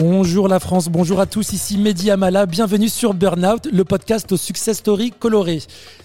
[0.00, 4.36] Bonjour la France, bonjour à tous, ici Mehdi Amala, bienvenue sur Burnout, le podcast aux
[4.36, 5.60] success stories colorés.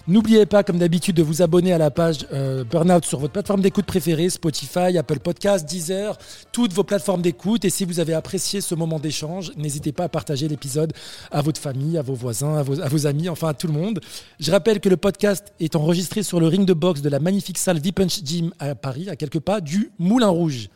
[0.08, 3.60] N'oubliez pas, comme d'habitude, de vous abonner à la page euh, Burnout sur votre plateforme
[3.60, 6.18] d'écoute préférée, Spotify, Apple Podcasts, Deezer,
[6.50, 7.64] toutes vos plateformes d'écoute.
[7.64, 10.92] Et si vous avez apprécié ce moment d'échange, n'hésitez pas à partager l'épisode
[11.30, 14.00] à votre famille, à vos voisins, à vos, amis, enfin à tout le monde.
[14.40, 17.58] Je rappelle que le podcast est enregistré sur le ring de boxe de la magnifique
[17.58, 20.68] salle V-Punch Gym à Paris, à quelques pas du Moulin Rouge.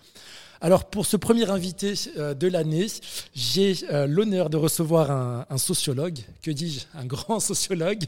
[0.60, 2.86] Alors pour ce premier invité euh, de l'année,
[3.34, 8.04] j'ai euh, l'honneur de recevoir un, sociologue, que dis-je, un grand sociologue,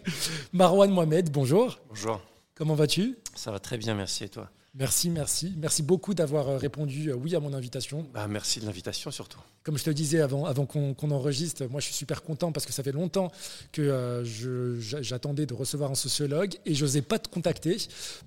[0.52, 1.30] Marwan Mohamed.
[1.30, 1.78] Bonjour.
[1.88, 2.20] Bonjour.
[2.54, 3.16] Comment vas-tu?
[3.34, 4.50] Ça va très bien, merci et toi?
[4.74, 5.52] Merci, merci.
[5.56, 8.06] Merci beaucoup d'avoir euh, répondu euh, oui à mon invitation.
[8.14, 9.40] Bah, merci de l'invitation surtout.
[9.64, 12.72] Comme je te disais avant, avant qu'on enregistre, moi je suis super content parce que
[12.72, 13.32] ça fait longtemps
[13.72, 17.78] que euh, j'attendais de recevoir un sociologue et je n'osais pas te contacter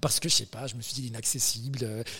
[0.02, 1.79] parce que je sais pas, je me suis dit il est inaccessible,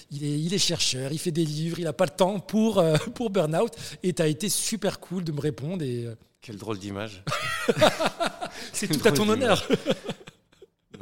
[0.10, 2.84] il est, il est chercheur, il fait des livres, il n'a pas le temps pour,
[3.16, 3.72] pour Burnout
[4.04, 5.84] et tu as été super cool de me répondre.
[5.84, 6.08] Et,
[6.42, 7.24] Quelle drôle d'image.
[8.74, 9.68] C'est tout à ton honneur.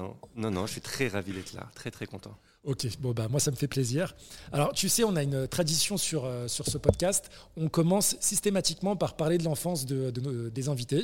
[0.01, 2.35] Non, non, non, je suis très ravi d'être là, très très content.
[2.63, 4.15] Ok, bon bah moi ça me fait plaisir.
[4.51, 7.31] Alors tu sais, on a une tradition sur, euh, sur ce podcast.
[7.57, 10.11] On commence systématiquement par parler de l'enfance de,
[10.49, 11.01] des invités.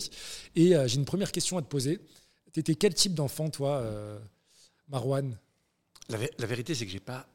[0.56, 2.00] Et euh, j'ai une première question à te poser.
[2.54, 4.20] Tu étais quel type d'enfant, toi, euh,
[4.88, 5.38] Marwan?
[6.10, 7.28] La, la, vérité, c'est que j'ai pas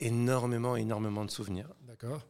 [0.00, 1.68] énormément, énormément de souvenirs.
[1.86, 2.26] D'accord.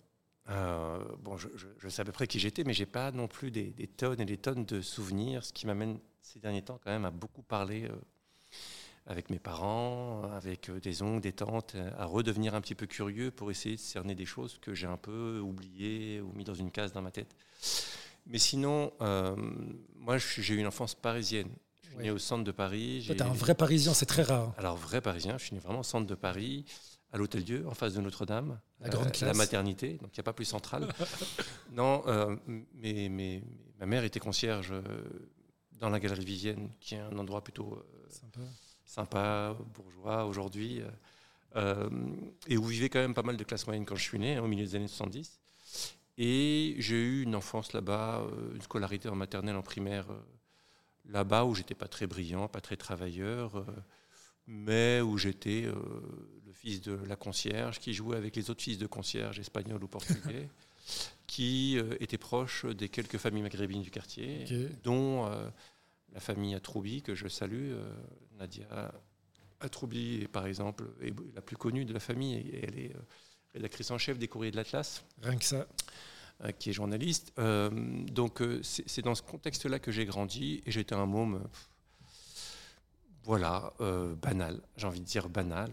[1.23, 3.73] bon, je, je, sais à peu près qui j'étais, mais j'ai pas non plus des,
[3.73, 7.05] des, tonnes et des tonnes de souvenirs, ce qui m'amène ces derniers temps quand même
[7.05, 7.89] à beaucoup parler
[9.07, 12.87] avec mes parents, avec euh, des oncles, des tantes, euh, à redevenir un petit peu
[12.87, 16.55] curieux pour essayer de cerner des choses que j'ai un peu oubliées ou mis dans
[16.55, 17.35] une case dans ma tête.
[18.27, 19.35] Mais sinon, euh,
[19.97, 21.51] moi, j'ai eu une enfance parisienne.
[21.83, 23.03] Je suis né au centre de Paris.
[23.05, 24.55] Tu es un vrai Parisien, c'est très rare.
[24.57, 26.65] Alors, vrai Parisien, je suis né vraiment au centre de Paris,
[27.11, 28.61] à l'Hôtel Dieu, en face de Notre-Dame.
[28.81, 29.29] La grande classe.
[29.29, 30.89] La maternité, donc il n'y a pas plus central.
[31.73, 32.05] non,
[32.75, 33.43] mais, mais,
[33.81, 34.73] ma mère était concierge
[35.81, 37.85] dans la Galerie Vivienne, qui est un endroit plutôt...
[38.09, 38.41] Sympa
[38.85, 40.83] sympa, bourgeois aujourd'hui,
[41.57, 41.89] euh,
[42.47, 44.43] et où vivait quand même pas mal de classes moyennes quand je suis né, hein,
[44.43, 45.41] au milieu des années 70.
[46.19, 50.21] Et j'ai eu une enfance là-bas, euh, une scolarité en maternelle, en primaire, euh,
[51.07, 53.67] là-bas où j'étais pas très brillant, pas très travailleur,
[54.47, 58.87] mais où j'étais le fils de la concierge qui jouait avec les autres fils de
[58.87, 60.49] concierge espagnols ou portugais.
[61.27, 64.45] qui étaient proches des quelques familles maghrébines du quartier,
[64.85, 65.27] dont
[66.13, 67.93] la famille Atroubi, que je salue, euh,
[68.43, 68.93] Nadia
[69.61, 73.01] Atroubi, par exemple, est la plus connue de la famille, et elle est euh,
[73.55, 75.05] rédactrice en chef des Courriers de l'Atlas.
[75.23, 75.67] Rien que ça.
[76.43, 77.33] Euh, qui est journaliste.
[77.37, 81.43] donc c'est dans ce contexte-là que j'ai grandi, et j'étais un môme,
[83.25, 83.73] voilà,
[84.21, 85.71] banal, j'ai envie de dire banal,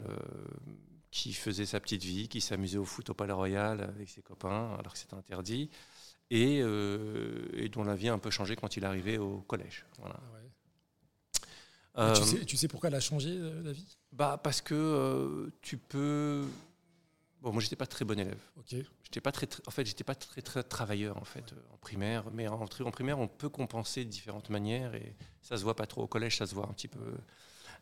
[1.10, 4.76] qui faisait sa petite vie, qui s'amusait au foot au Palais Royal avec ses copains,
[4.78, 5.72] alors que c'était interdit
[6.30, 9.42] et, euh, et, dont la vie a un peu changé quand il est arrivé au
[9.42, 9.86] collège.
[9.98, 10.20] Voilà.
[12.02, 13.98] Ah tu, sais, tu, sais, pourquoi elle a changé euh, la vie?
[14.12, 16.46] Bah, Parce que euh, tu peux.
[17.42, 18.42] Bon, moi, j'étais pas très bon élève.
[18.58, 18.76] Ok.
[19.04, 22.26] J'étais pas très, en fait, j'étais pas très, très travailleur en fait en primaire.
[22.32, 25.88] Mais en, en, primaire, on peut compenser de différentes manières et ça se voit pas
[25.88, 27.16] trop au collège, ça se voit un petit peu,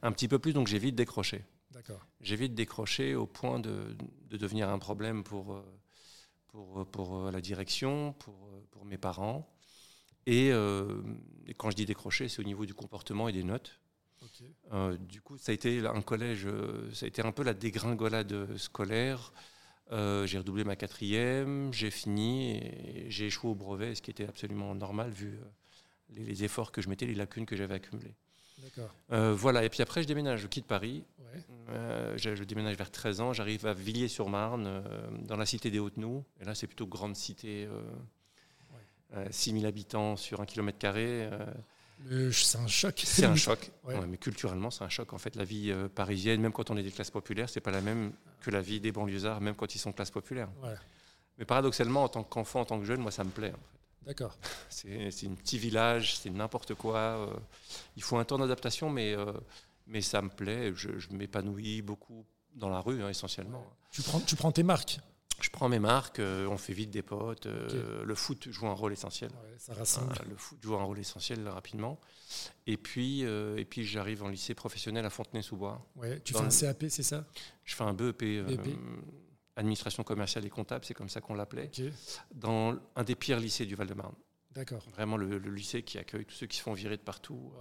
[0.01, 0.53] un petit peu plus.
[0.53, 1.43] Donc, j'ai vite décroché.
[1.71, 2.05] D'accord.
[2.21, 3.95] J'ai vite décroché au point de,
[4.29, 5.63] de devenir un problème pour
[6.47, 9.47] pour, pour euh, la direction, pour, euh, pour mes parents.
[10.25, 11.01] Et, euh,
[11.45, 13.79] et, quand je dis décrocher, c'est au niveau du comportement et des notes.
[14.99, 16.47] Du coup, ça a été un collège,
[16.93, 19.31] ça a été un peu la dégringolade scolaire.
[19.91, 22.61] j'ai redoublé ma quatrième, j'ai fini,
[23.09, 25.39] j'ai échoué au brevet, ce qui était absolument normal vu
[26.09, 28.15] les, les, efforts que je mettais, les lacunes que j'avais accumulées.
[29.11, 31.03] Euh, voilà, et puis après, je déménage, je quitte Paris.
[31.69, 34.81] Euh, je, déménage vers 13 ans, j'arrive à Villiers-sur-Marne, euh,
[35.21, 36.23] dans la cité des Hautes-Nous.
[36.41, 37.67] Et là, c'est plutôt grande cité,
[39.31, 41.29] 6000 habitants sur un kilomètre carré.
[42.31, 43.01] C'est un choc.
[43.05, 43.71] C'est un choc,
[44.07, 45.13] mais culturellement, c'est un choc.
[45.13, 47.81] En fait, la vie parisienne, même quand on est des classes populaires, c'est pas la
[47.81, 50.49] même que la vie des banlieusards, même quand ils sont classe populaire.
[51.37, 53.53] Mais paradoxalement, en tant qu'enfant, en tant que jeune, moi, ça me plaît.
[54.07, 54.35] D'accord.
[54.69, 56.97] C'est un petit village, c'est n'importe quoi.
[56.97, 57.33] Euh,
[57.97, 59.33] il faut un temps d'adaptation, mais, euh,
[59.85, 60.71] mais ça me plaît.
[60.75, 63.65] Je, m'épanouis beaucoup dans la rue, hein, essentiellement.
[63.91, 64.99] Tu prends, tu prends tes marques?
[65.41, 67.45] Je prends mes marques, euh, on fait vite des potes.
[67.45, 69.31] Le foot joue un rôle essentiel.
[69.57, 70.13] ça rassemble.
[70.27, 71.99] le foot joue un rôle essentiel rapidement.
[72.65, 75.85] Et puis, et puis j'arrive en lycée professionnel à Fontenay-sous-Bois.
[75.95, 77.25] Ouais, tu fais un CAP, c'est ça?
[77.63, 78.19] Je fais un BEP.
[78.19, 78.77] BEP
[79.57, 81.69] administration commerciale et comptable, c'est comme ça qu'on l'appelait,
[82.33, 84.15] dans un des pires lycées du Val-de-Marne.
[84.51, 84.83] D'accord.
[84.91, 87.51] Vraiment le, lycée qui accueille tous ceux qui se font virer de partout.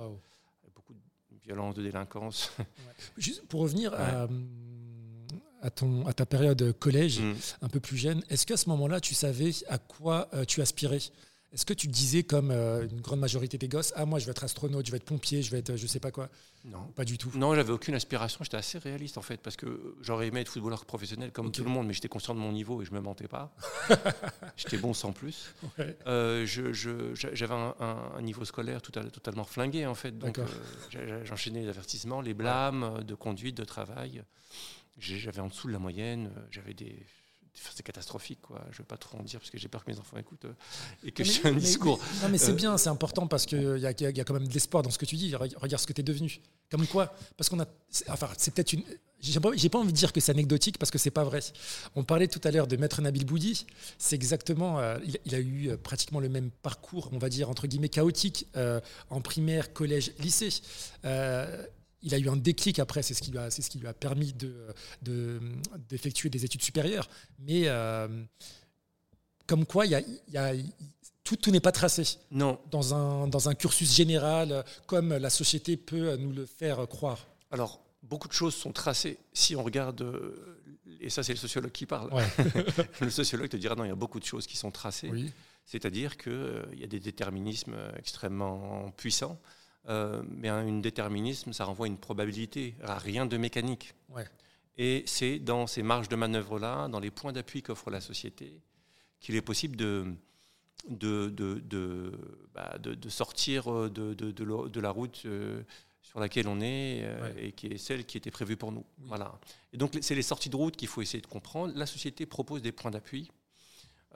[0.74, 2.52] Beaucoup de violence, de délinquance.
[3.16, 4.28] Juste pour revenir à,
[5.66, 7.34] à, ton, à ta période collège, mm.
[7.62, 8.22] un peu plus jeune.
[8.30, 11.00] Est-ce qu'à ce, moment-là, tu savais à quoi tu aspirais?
[11.56, 14.32] Est-ce que tu disais, comme euh, une grande majorité des gosses, ah, moi, je vais
[14.32, 16.28] être astronaute, je vais être pompier, je vais être je sais pas quoi
[16.66, 16.82] Non.
[16.94, 17.30] Pas du tout.
[17.34, 18.40] Non, j'avais aucune aspiration.
[18.42, 21.70] J'étais assez réaliste, en fait, parce que j'aurais aimé être footballeur professionnel comme tout le
[21.70, 23.54] monde, mais j'étais conscient de mon niveau et je me mentais pas.
[24.58, 25.54] j'étais bon sans plus.
[26.06, 30.18] Euh, j'avais un, niveau scolaire tout totalement flingué, en fait.
[30.18, 34.22] Donc, euh, j'enchaînais les avertissements, les blâmes de conduite, de travail.
[34.98, 36.30] J'avais en dessous de la moyenne.
[36.50, 37.06] J'avais des
[37.56, 38.60] c'est catastrophique, quoi.
[38.70, 40.44] Je ne vais pas trop en dire parce que j'ai peur que mes enfants écoutent
[40.44, 40.52] euh,
[41.04, 41.98] et que j'ai un discours.
[42.22, 44.52] non, mais c'est euh, bien, c'est important parce qu'il y, y, a quand même de
[44.52, 45.34] l'espoir dans ce que tu dis.
[45.34, 46.40] Regarde ce que tu es devenu.
[46.70, 47.66] Comme quoi Parce qu'on a.
[48.08, 48.82] Enfin, c'est peut-être une.
[49.18, 51.40] J'ai pas, pas, envie de dire que c'est anecdotique parce que c'est pas vrai.
[51.94, 53.66] On parlait tout à l'heure de Maître Nabil Boudi.
[53.98, 54.78] C'est exactement.
[54.78, 58.46] Euh, il, a eu pratiquement le même parcours, on va dire, entre guillemets, chaotique
[59.10, 60.50] en primaire, collège, lycée
[62.02, 63.86] il a eu un déclic après, c'est ce qui lui a, c'est ce qui lui
[63.86, 65.40] a permis de,
[65.88, 67.08] d'effectuer des études supérieures.
[67.40, 68.08] Mais euh,
[69.46, 69.92] comme quoi, il
[70.28, 70.52] y a,
[71.24, 72.04] tout, tout n'est pas tracé.
[72.30, 72.60] Non.
[72.70, 77.26] Dans un, dans un cursus général, comme la société peut nous le faire croire.
[77.50, 79.18] Alors, beaucoup de choses sont tracées.
[79.32, 80.62] Si on regarde, euh,
[81.00, 82.10] et ça c'est le sociologue qui parle,
[83.00, 85.10] le sociologue te dira non, il y a beaucoup de choses qui sont tracées.
[85.64, 89.40] C'est-à-dire qu'il euh, y a des déterminismes extrêmement puissants.
[89.88, 93.94] Euh, mais un, déterminisme, ça renvoie à une probabilité, à rien de mécanique.
[94.78, 98.60] Et c'est dans ces marges de manœuvre-là, dans les points d'appui qu'offre la société,
[99.20, 100.04] qu'il est possible de,
[100.88, 102.12] de, de, de,
[102.52, 102.76] bah,
[103.08, 105.62] sortir euh, de, la route euh,
[106.02, 108.84] sur laquelle on est et qui est celle qui était prévue pour nous.
[108.98, 109.38] Voilà.
[109.72, 111.72] Et donc, c'est les sorties de route qu'il faut essayer de comprendre.
[111.74, 113.30] La société propose des points d'appui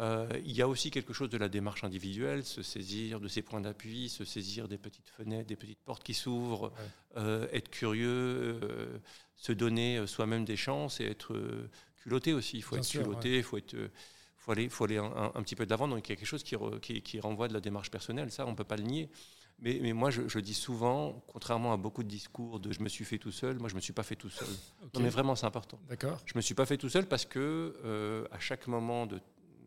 [0.01, 3.43] euh, il y a aussi quelque chose de la démarche individuelle, se saisir de ses
[3.43, 6.73] points d'appui, se saisir des petites fenêtres, des petites portes qui s'ouvrent,
[7.19, 8.99] euh, être curieux, euh,
[9.37, 11.39] se donner soi-même des chances et être
[11.97, 12.57] culotté aussi.
[12.57, 13.77] Il faut être culotté, il faut être
[14.39, 15.87] faut aller, faut aller un, petit peu de l'avant.
[15.87, 16.57] Donc il y a quelque chose qui,
[17.03, 18.33] qui, renvoie de la démarche personnelle.
[18.33, 19.11] Ça, on ne peut pas le nier.
[19.59, 23.05] Mais, mais moi, je, dis souvent, contrairement à beaucoup de discours de je me suis
[23.05, 24.49] fait tout seul, moi, je ne me suis pas fait tout seul.
[24.95, 25.79] Non, mais vraiment, c'est important.
[25.91, 26.19] D'accord.
[26.25, 29.21] Je ne me suis pas fait tout seul parce que à chaque moment de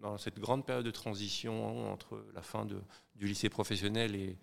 [0.04, 2.80] dans cette grande période de transition entre la fin de,
[3.16, 4.38] du lycée professionnel et,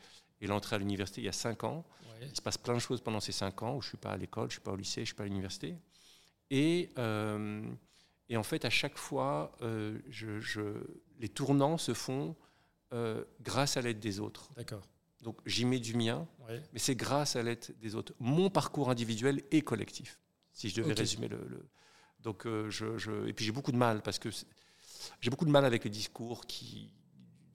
[0.46, 1.84] l'entrée à l'université il y a cinq ans.
[2.22, 4.12] Il se passe plein de choses pendant ces cinq ans où je ne suis pas
[4.12, 5.76] à l'école, je ne suis pas au lycée, je ne suis pas à l'université.
[6.50, 7.62] Et, euh,
[8.30, 10.74] et, en fait, à chaque fois, euh, je,
[11.18, 12.34] les tournants se font
[12.94, 14.48] euh, grâce à l'aide des autres.
[14.56, 14.82] D'accord.
[15.22, 18.14] Donc j'y mets du mien, mais c'est grâce à l'aide des autres.
[18.18, 20.18] Mon parcours individuel et collectif,
[20.54, 21.68] si je devais résumer le,
[22.20, 24.30] Donc je, je, et puis j'ai beaucoup de mal parce que
[25.20, 26.92] j'ai beaucoup de mal avec les discours qui.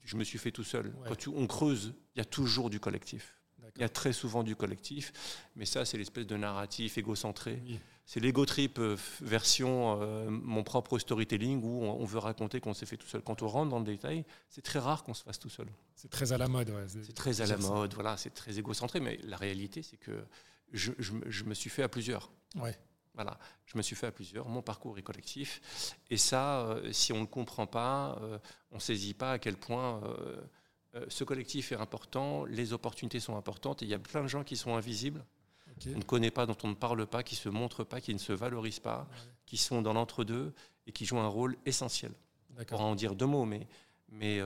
[0.02, 0.94] Je me suis fait tout seul.
[1.08, 3.36] Quand on creuse, il y a toujours du collectif.
[3.74, 5.12] Il y a très souvent du collectif,
[5.54, 7.60] mais ça, c'est l'espèce de narratif égocentré.
[8.06, 12.86] C'est l'ego trip euh, version euh, mon propre storytelling où on, veut raconter qu'on s'est
[12.86, 13.20] fait tout seul.
[13.20, 15.66] Quand on rentre dans le détail, c'est très rare qu'on se fasse tout seul.
[15.96, 16.72] C'est très à la mode.
[16.86, 20.24] c'est très à la mode, voilà, c'est très égocentré, mais la réalité, c'est que
[20.72, 22.30] je, je, me suis fait à plusieurs.
[22.54, 22.78] Ouais.
[23.16, 25.98] Voilà, je me suis fait à plusieurs, mon parcours est collectif.
[26.10, 28.38] Et ça, euh, si on ne le comprend pas, euh,
[28.70, 33.36] on ne saisit pas à quel point euh, ce collectif est important, les opportunités sont
[33.36, 35.24] importantes, et il y a plein de gens qui sont invisibles,
[35.86, 38.12] on ne connaît pas, dont on ne parle pas, qui ne se montrent pas, qui
[38.12, 39.08] ne se valorisent pas,
[39.46, 40.54] qui sont dans l'entre-deux
[40.86, 42.12] et qui jouent un rôle essentiel.
[42.68, 43.66] Pour en dire deux mots, mais,
[44.08, 44.40] mais,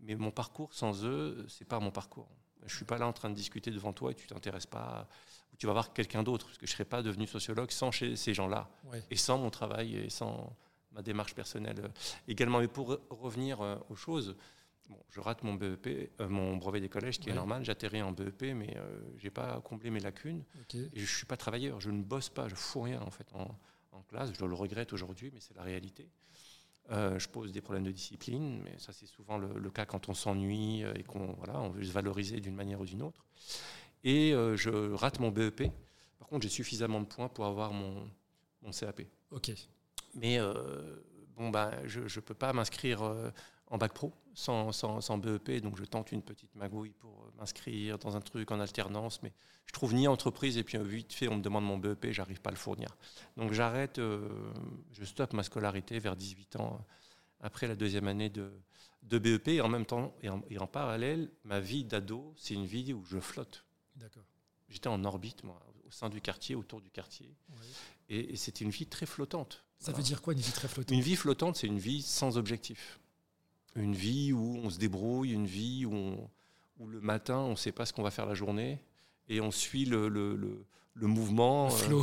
[0.00, 2.28] mais, mon parcours sans eux, c'est pas mon parcours.
[2.66, 5.08] Je suis pas là en train de discuter devant toi et tu t'intéresses pas
[5.52, 7.90] où tu vas voir quelqu'un d'autre, parce que je ne serais pas devenu sociologue sans
[7.90, 8.70] chez ces gens-là,
[9.10, 10.56] et sans mon travail et sans
[10.92, 11.90] ma démarche personnelle.
[12.28, 12.60] Également.
[12.60, 14.36] Mais pour revenir euh, aux choses,
[14.88, 18.12] bon, je rate mon BEP, euh, mon brevet des collèges, qui est normal, j'atterris en
[18.12, 21.80] BEP, mais euh, je n'ai pas comblé mes lacunes, et je ne suis pas travailleur,
[21.80, 23.58] je ne bosse pas, je fous rien en fait en,
[24.08, 26.08] classe, je le regrette aujourd'hui, mais c'est la réalité.
[26.90, 30.14] Je pose des problèmes de discipline, mais ça c'est souvent le, le, cas quand on
[30.14, 33.24] s'ennuie et qu'on voilà, on veut se valoriser d'une manière ou d'une autre
[34.04, 35.70] et euh, je rate mon BEP.
[36.18, 38.08] Par contre, j'ai suffisamment de points pour avoir mon,
[38.62, 39.02] mon CAP.
[39.30, 39.52] Ok.
[40.14, 40.96] Mais euh,
[41.36, 43.30] bon, bah, je ne peux pas m'inscrire euh,
[43.72, 47.98] en bac pro sans, sans, sans, BEP, donc je tente une petite magouille pour m'inscrire
[47.98, 49.32] dans un truc en alternance, mais
[49.66, 52.50] je trouve ni entreprise et puis vite fait on me demande mon BEP, j'arrive pas
[52.50, 52.96] à le fournir.
[53.36, 56.84] Donc j'arrête, je stoppe ma scolarité vers 18 ans
[57.40, 58.52] après la deuxième année de,
[59.02, 62.54] de BEP et en même temps et en, et en parallèle, ma vie d'ado, c'est
[62.54, 63.64] une vie où je flotte.
[64.68, 67.34] J'étais en orbite, moi, au sein du quartier, autour du quartier.
[68.08, 69.64] Et, c'était une vie très flottante.
[69.78, 70.96] Ça veut dire quoi, une vie très flottante?
[70.96, 73.00] Une vie flottante, c'est une vie sans objectif.
[73.74, 76.16] Une vie où on se débrouille, une vie où,
[76.78, 78.80] où le matin, on ne sait pas ce qu'on va faire la journée,
[79.28, 80.36] et on suit le, le,
[80.94, 81.68] le, mouvement.
[81.88, 82.02] Le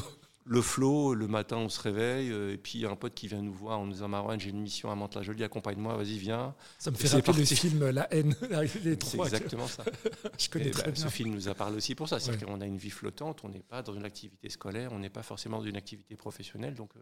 [0.50, 3.14] le flow, le matin on se réveille, euh, et puis il y a un pote
[3.14, 6.18] qui vient nous voir en nous disant Marwan, j'ai une mission à Mantes-la-Jolie, accompagne-moi, vas-y,
[6.18, 6.56] viens.
[6.80, 8.36] Ça me fait rappeler le film La haine,
[9.04, 9.84] C'est exactement ça.
[10.40, 11.04] Je connais très bah, bien.
[11.04, 13.50] Ce film nous a parlé aussi pour ça, c'est qu'on a une vie flottante, on
[13.50, 16.74] n'est pas dans une activité scolaire, on n'est pas forcément dans une activité professionnelle.
[16.74, 17.02] Donc, euh,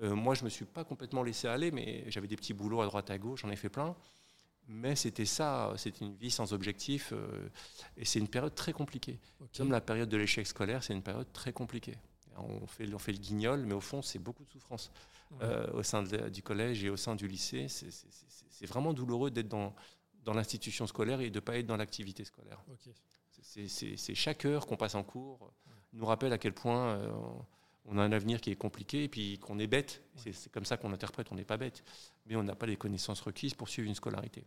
[0.00, 2.80] euh, moi, je ne me suis pas complètement laissé aller, mais j'avais des petits boulots
[2.80, 3.94] à droite à gauche, j'en ai fait plein.
[4.68, 7.12] Mais c'était ça, c'était une vie sans objectif,
[7.96, 9.18] et c'est une période très compliquée.
[9.56, 11.96] Comme la période de l'échec scolaire, c'est une période très compliquée.
[12.36, 14.92] On fait, on fait le guignol, mais au fond, c'est beaucoup de souffrance
[15.40, 17.66] euh, au sein du collège et au sein du lycée.
[17.68, 19.74] C'est vraiment douloureux d'être dans,
[20.24, 22.62] dans l'institution scolaire et de ne pas être dans l'activité scolaire.
[23.42, 25.52] C'est chaque heure qu'on passe en cours
[25.92, 27.44] nous rappelle à quel point euh, on
[27.90, 30.02] a un avenir qui est compliqué et puis qu'on est bête.
[30.16, 31.84] C'est comme ça qu'on interprète, on n'est pas bête,
[32.26, 34.44] mais on n'a pas les connaissances requises pour suivre une scolarité.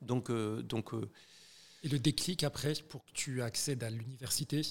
[0.00, 0.92] Donc, euh, donc
[1.82, 4.62] et le déclic après pour que tu accèdes à l'université?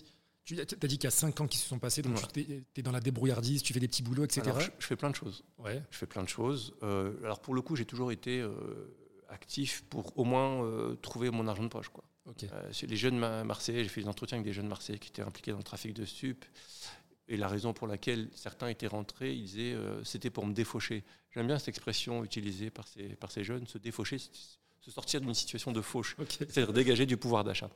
[0.44, 2.82] Tu as dit qu'il y a 5 ans qui se sont passés, donc tu es,
[2.82, 4.50] dans la débrouillardise, tu fais des petits boulots, etc.
[4.80, 5.44] je, fais plein de choses.
[5.58, 5.84] Ouais.
[5.92, 6.74] Je fais plein de choses.
[6.84, 8.96] Euh, alors pour le coup, j'ai toujours été euh,
[9.28, 11.90] actif pour au moins euh, trouver mon argent de poche.
[11.90, 12.06] Quoi.
[12.82, 15.58] les jeunes Marseillais, j'ai fait des entretiens avec des jeunes Marseillais qui étaient impliqués dans
[15.58, 16.46] le trafic de stup.
[17.28, 21.04] Et la raison pour laquelle certains étaient rentrés, ils disaient c'était pour me défaucher.
[21.32, 24.18] J'aime bien cette expression utilisée par ces, par ces jeunes, se défaucher
[24.88, 27.70] se sortir d'une situation de fauche, c'est-à-dire dégager du pouvoir d'achat.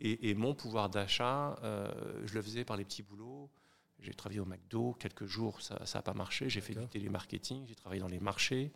[0.00, 1.92] Et, mon pouvoir d'achat, euh,
[2.24, 3.50] je le faisais par les petits boulots.
[3.98, 6.48] J'ai travaillé au McDo quelques jours, ça n'a pas marché.
[6.48, 8.72] J'ai fait du télémarketing, j'ai travaillé dans les marchés,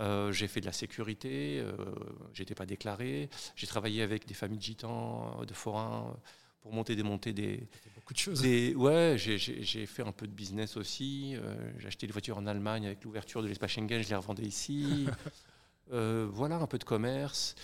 [0.00, 1.76] euh, j'ai fait de la sécurité, euh,
[2.32, 3.30] j'étais pas déclaré.
[3.54, 6.16] J'ai travaillé avec des familles de gitans, de forains
[6.60, 7.68] pour monter et démonter des.
[8.04, 8.44] Beaucoup de choses.
[8.76, 11.36] ouais, j'ai fait un peu de business aussi.
[11.78, 15.06] j'ai acheté des voitures en Allemagne avec l'ouverture de l'espace Schengen, je les revendais ici.
[15.92, 17.54] Euh, voilà, un peu de commerce.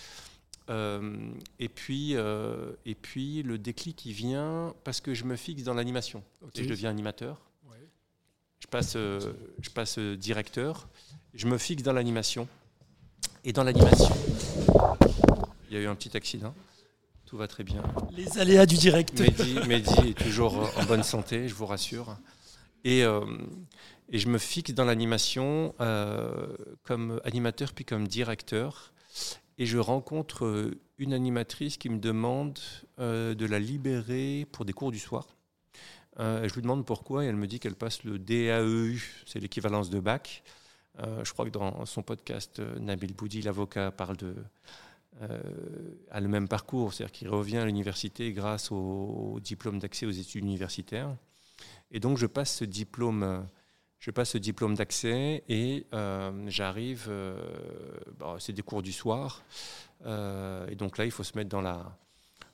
[0.69, 5.63] Euh, et, puis, euh, et puis, le déclic qui vient parce que je me fixe
[5.63, 6.23] dans l'animation.
[6.55, 7.41] Je deviens animateur.
[8.59, 10.87] Je passe, je passe directeur.
[11.33, 12.47] Je me fixe dans l'animation.
[13.43, 14.15] Et dans l'animation,
[15.67, 16.53] il y a eu un petit accident.
[17.31, 17.81] Tout va très bien.
[18.11, 19.17] Les aléas du direct.
[19.65, 22.17] Mehdi, est toujours en bonne santé, je vous rassure.
[22.83, 23.03] Et,
[24.09, 28.91] et je me fixe dans l'animation euh, comme animateur puis comme directeur.
[29.57, 32.59] Et je rencontre euh, une animatrice qui me demande
[32.99, 35.25] euh, de la libérer pour des cours du soir.
[36.19, 40.01] je lui demande pourquoi et elle me dit qu'elle passe le DAEU, c'est l'équivalence de
[40.01, 40.43] bac.
[40.99, 44.35] je crois que dans son podcast, Nabil Boudi, l'avocat, parle de,
[45.19, 50.43] a le même parcours, c'est-à-dire qu'il revient à l'université grâce au, diplôme d'accès aux études
[50.43, 51.15] universitaires.
[51.91, 53.45] Et donc je passe ce diplôme
[54.01, 57.39] je passe ce diplôme d'accès et euh, j'arrive, euh,
[58.39, 59.43] c'est des cours du soir,
[60.07, 61.95] euh, et donc là il faut se mettre dans la,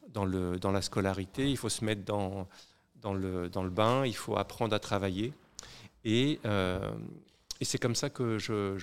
[0.09, 2.49] dans, le, dans la scolarité, il faut se mettre dans,
[2.97, 5.33] dans, le, dans le bain, il faut apprendre à travailler.
[6.03, 6.39] Et,
[7.59, 8.77] et c'est comme ça que je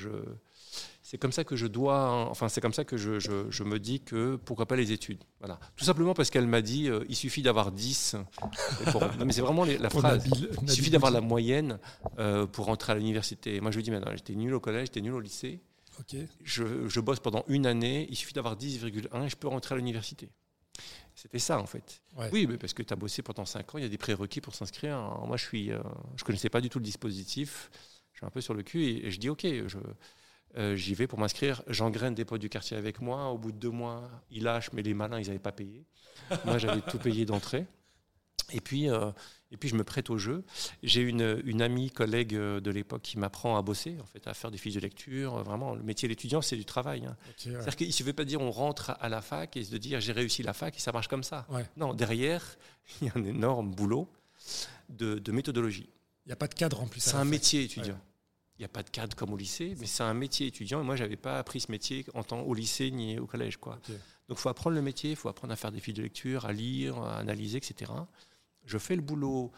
[1.14, 4.00] c'est comme ça que je dois, enfin c'est comme ça que je, je, me dis
[4.00, 5.22] que pourquoi pas les études.
[5.38, 5.60] Voilà.
[5.76, 8.16] Tout simplement parce qu'elle m'a dit euh, il suffit d'avoir 10.
[9.20, 10.26] non mais c'est vraiment la phrase.
[10.60, 11.78] il suffit d'avoir la moyenne
[12.18, 13.60] euh, pour entrer à l'université.
[13.60, 15.60] Moi je lui dis maintenant j'étais nul au collège, j'étais nul au lycée.
[16.42, 19.78] Je, je, bosse pendant une année, il suffit d'avoir 10,1 et je peux rentrer à
[19.78, 20.30] l'université.
[21.14, 22.02] C'était ça en fait.
[22.32, 24.40] Oui, mais parce que tu as bossé pendant 5 ans, il y a des prérequis
[24.40, 24.98] pour s'inscrire.
[25.28, 25.78] Moi je suis, euh,
[26.16, 27.70] je connaissais pas du tout le dispositif.
[28.14, 29.78] Je suis un peu sur le cul et, et je dis ok, je,
[30.56, 31.62] euh, j'y vais pour m'inscrire.
[31.66, 33.30] J'engraine des potes du quartier avec moi.
[33.30, 35.84] Au bout de deux mois, ils lâchent, mais les malins, ils n'avaient pas payé.
[36.44, 37.66] moi, j'avais tout payé d'entrée.
[38.52, 39.10] Et puis, euh,
[39.50, 40.44] et puis, je me prête au jeu.
[40.82, 44.34] J'ai une, une amie, collègue euh, de l'époque, qui m'apprend à bosser, en fait, à
[44.34, 45.42] faire des fiches de lecture.
[45.42, 47.06] Vraiment, le métier d'étudiant, c'est du travail.
[47.06, 47.16] Hein.
[47.36, 50.00] C'est-à-dire qu'il ne suffit pas de dire on rentre à la fac et de dire
[50.00, 51.46] j'ai réussi la fac et ça marche comme ça.
[51.76, 52.56] Non, derrière,
[53.00, 54.08] il y a un énorme boulot
[54.88, 55.88] de, de méthodologie.
[56.26, 57.00] Il n'y a pas de cadre en plus.
[57.00, 57.98] C'est un métier étudiant.
[58.58, 60.80] Il n'y a pas de cadre comme au lycée, mais c'est un métier étudiant.
[60.80, 63.56] Et moi, je n'avais pas appris ce métier en temps au lycée ni au collège.
[63.56, 63.80] Quoi.
[63.88, 63.98] Donc,
[64.30, 66.52] il faut apprendre le métier, il faut apprendre à faire des fiches de lecture, à
[66.52, 67.90] lire, à analyser, etc.
[68.64, 69.50] Je fais le boulot.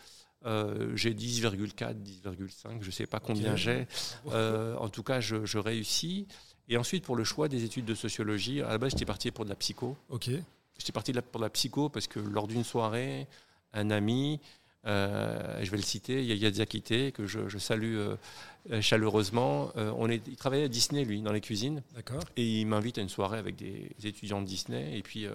[0.47, 3.87] Euh, j'ai 10,4, 10,5, je ne sais pas combien j'ai.
[4.29, 6.26] Euh, en tout cas, je, réussis.
[6.69, 9.45] Et ensuite, pour le choix des études de sociologie, à la base, j'étais parti pour
[9.45, 9.97] de la psycho.
[10.09, 10.31] Ok.
[10.79, 13.26] J'étais parti pour de la psycho parce que lors d'une soirée,
[13.73, 14.41] un ami
[14.87, 19.73] euh, je vais le citer, Yaya Diakité, que je, salue euh, chaleureusement.
[19.76, 21.83] Euh, on est, il travaillait à Disney, lui, dans les cuisines.
[21.95, 22.23] D'accord.
[22.37, 24.97] Et il m'invite à une soirée avec des étudiants de Disney.
[24.97, 25.26] Et puis,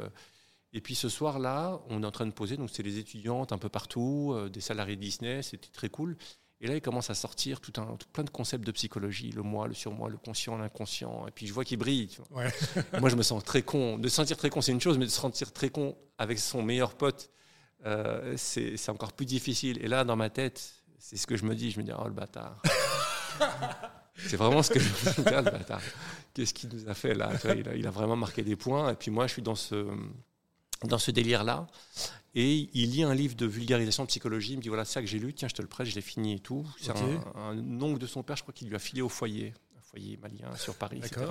[0.74, 3.58] et puis ce soir-là, on est en train de poser, donc c'est les étudiantes un
[3.58, 6.16] peu partout, des salariés de Disney, c'était très cool.
[6.64, 9.68] Et là, il commence à sortir tout un, plein de concepts de psychologie, le moi,
[9.68, 11.28] le surmoi, le conscient, l'inconscient.
[11.28, 12.16] Et puis je vois qu'il brille.
[13.00, 13.98] Moi, je me sens très con.
[13.98, 16.38] De se sentir très con, c'est une chose, mais de se sentir très con avec
[16.38, 17.32] son meilleur pote
[17.86, 19.80] euh, c'est encore plus difficile.
[19.84, 21.72] Et là, dans ma tête, c'est ce que je me dis.
[21.72, 22.62] Je me dis, oh le bâtard.
[24.16, 25.82] c'est vraiment ce que je me dis, oh, le bâtard.
[26.34, 27.32] Qu'est-ce qu'il nous a fait là?
[27.44, 28.92] Il a, il a, vraiment marqué des points.
[28.92, 29.88] Et puis moi, je suis dans ce,
[30.84, 31.68] dans ce délire-là.
[32.34, 34.54] Et il lit un livre de vulgarisation de psychologie.
[34.54, 35.34] Il me dit voilà, c'est ça que j'ai lu.
[35.34, 36.66] Tiens, je te le prête, je l'ai fini et tout.
[36.80, 39.54] C'est un, un, oncle de son père, je crois qu'il lui a filé au foyer,
[39.92, 41.26] un foyer malien sur Paris, etc.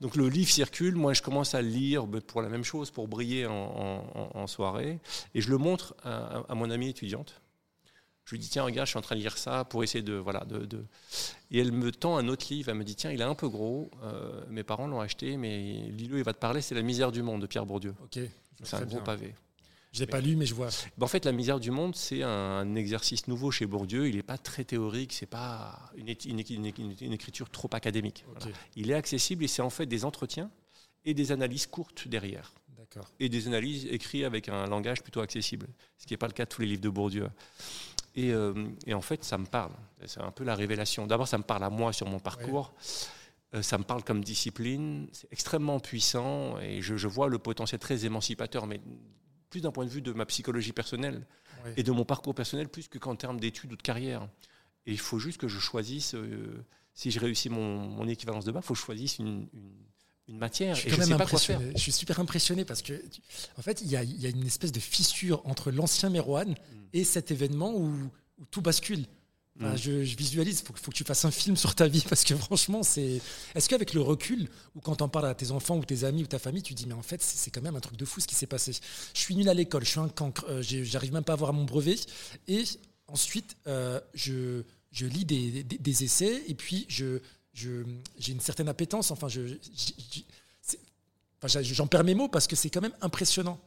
[0.00, 0.94] Donc le livre circule.
[0.96, 4.98] Moi, je commence à le lire pour la même chose, pour briller en, soirée.
[5.34, 7.40] Et je le montre à, mon amie étudiante.
[8.24, 10.14] Je lui dis tiens, regarde, je suis en train de lire ça pour essayer de
[10.14, 10.64] voilà de.
[10.64, 10.84] de...
[11.50, 12.68] Et elle me tend un autre livre.
[12.68, 13.90] Elle me dit tiens, il est un peu gros.
[14.02, 16.62] Euh, mes parents l'ont acheté, mais lis-le, il va te parler.
[16.62, 17.94] C'est La misère du monde de Pierre Bourdieu.
[18.02, 18.20] Ok.
[18.62, 19.34] C'est un gros pavé.
[19.92, 20.68] Je l'ai pas lu, mais je vois.
[20.96, 24.08] Ben, en fait, La misère du monde, c'est un exercice nouveau chez Bourdieu.
[24.08, 28.24] Il n'est pas très théorique, c'est pas une, une, écriture trop académique.
[28.74, 30.50] Il est accessible et c'est en fait des entretiens
[31.04, 32.54] et des analyses courtes derrière.
[33.20, 36.44] Et des analyses écrites avec un langage plutôt accessible, ce qui n'est pas le cas
[36.44, 37.28] de tous les livres de Bourdieu.
[38.14, 39.72] Et, euh, et en fait, ça me parle.
[40.04, 41.06] C'est un peu la révélation.
[41.06, 42.74] D'abord, ça me parle à moi sur mon parcours.
[43.54, 47.78] Euh, ça me parle comme discipline, c'est extrêmement puissant et je, je, vois le potentiel
[47.78, 48.80] très émancipateur, mais
[49.52, 51.26] plus d'un point de vue de ma psychologie personnelle
[51.76, 54.26] et de mon parcours personnel, plus que qu'en termes d'études ou de carrière.
[54.86, 58.50] Et il faut juste que je choisisse, euh, si je réussis mon, mon, équivalence de
[58.50, 59.46] bac, il faut que je choisisse une,
[60.26, 60.74] une, matière.
[60.74, 61.60] Je suis, et je, sais pas quoi faire.
[61.60, 62.94] je suis super impressionné parce que,
[63.58, 66.54] en fait, il y a, y a, une espèce de fissure entre l'ancien Merouane mm.
[66.94, 67.92] et cet événement où,
[68.38, 69.04] où tout bascule.
[69.56, 69.76] Mm.
[69.76, 72.34] je, visualise, il faut, faut, que tu fasses un film sur ta vie parce que
[72.34, 73.20] franchement, c'est.
[73.54, 76.26] Est-ce qu'avec le recul, ou quand t'en parles à tes enfants ou tes amis ou
[76.26, 78.26] ta famille, tu dis, mais en fait, c'est quand même un truc de fou ce
[78.26, 78.72] qui s'est passé.
[79.14, 81.52] Je suis nul à l'école, je suis un cancre, euh, j'arrive même pas à avoir
[81.52, 81.96] mon brevet.
[82.48, 82.64] Et
[83.08, 87.18] ensuite, euh, je, je, lis des, des, essais et puis je,
[87.52, 89.10] j'ai une certaine appétence.
[89.10, 89.58] Enfin, je,
[91.60, 93.60] j'en perds mes mots parce que c'est quand même impressionnant.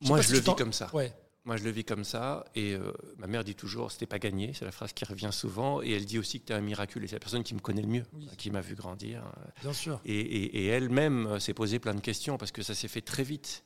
[0.00, 0.92] Moi, je le vis comme ça.
[0.94, 1.14] Ouais.
[1.44, 2.44] Moi, je le vis comme ça.
[2.54, 4.52] Et euh, ma mère dit toujours, c'était pas gagné.
[4.54, 5.82] C'est la phrase qui revient souvent.
[5.82, 7.06] Et elle dit aussi que tu es un miraculé.
[7.06, 8.04] C'est la personne qui me connaît le mieux,
[8.38, 9.22] qui m'a vu grandir.
[9.60, 10.00] Bien sûr.
[10.06, 13.64] Et, elle-même euh, s'est posé plein de questions parce que ça s'est fait très vite.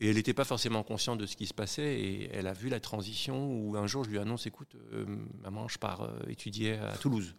[0.00, 2.00] Et elle n'était pas forcément consciente de ce qui se passait.
[2.00, 5.04] Et elle a vu la transition où un jour, je lui annonce écoute, euh,
[5.42, 7.34] maman, je pars étudier à Toulouse.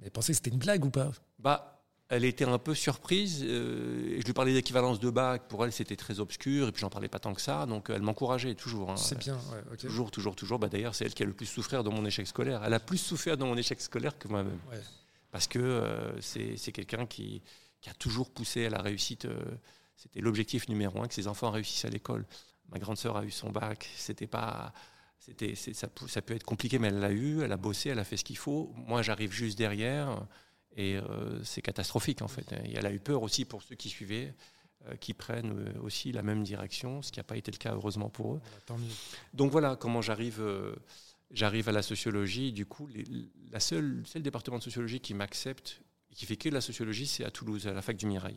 [0.00, 1.10] Elle pensait que c'était une blague ou pas?
[1.40, 1.77] Bah,
[2.08, 3.44] elle était un peu surprise.
[3.44, 5.42] Euh, je lui parlais d'équivalence de bac.
[5.48, 6.68] Pour elle, c'était très obscur.
[6.68, 7.66] Et puis, j'en parlais pas tant que ça.
[7.66, 8.90] Donc, elle m'encourageait toujours.
[8.90, 8.96] Hein.
[8.96, 9.38] C'est bien.
[9.78, 10.58] Toujours, toujours, toujours.
[10.58, 12.62] Bah, D'ailleurs, c'est elle qui a le plus souffert dans mon échec scolaire.
[12.64, 14.58] Elle a plus souffert dans mon échec scolaire que moi-même.
[15.30, 17.42] Parce que euh, c'est quelqu'un qui,
[17.82, 19.26] qui, a toujours poussé à la réussite.
[19.26, 19.38] Euh,
[19.94, 22.24] c'était l'objectif numéro un, que ses enfants réussissent à l'école.
[22.70, 23.86] Ma grande sœur a eu son bac.
[23.96, 24.72] C'était pas.
[25.18, 28.04] C'était, ça, ça peut être compliqué, mais elle l'a eu, elle a bossé, elle a
[28.04, 28.72] fait ce qu'il faut.
[28.74, 30.26] Moi, j'arrive juste derrière.
[30.76, 32.52] Et euh, c'est catastrophique en fait.
[32.52, 34.34] Et elle a eu peur aussi pour ceux qui suivaient,
[34.86, 37.74] euh, qui prennent euh, aussi la même direction, ce qui n'a pas été le cas
[37.74, 38.40] heureusement pour eux.
[39.34, 40.42] Donc voilà comment j'arrive.
[41.30, 42.52] J'arrive à la sociologie.
[42.52, 43.04] Du coup, les,
[43.50, 45.82] la seule, seul département de sociologie qui m'accepte,
[46.14, 48.36] qui fait que de la sociologie, c'est à Toulouse, à la fac du Mirail.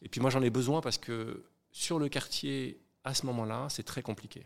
[0.00, 3.84] Et puis moi, j'en ai besoin parce que sur le quartier, à ce moment-là, c'est
[3.84, 4.44] très compliqué.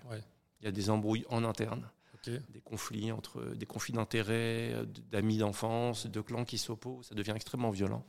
[0.61, 1.88] Il y a des embrouilles en interne
[2.30, 7.32] des conflits entre des conflits d'intérêts, euh, d'amis d'enfance, de clans qui s'opposent, ça devient
[7.34, 8.04] extrêmement violent.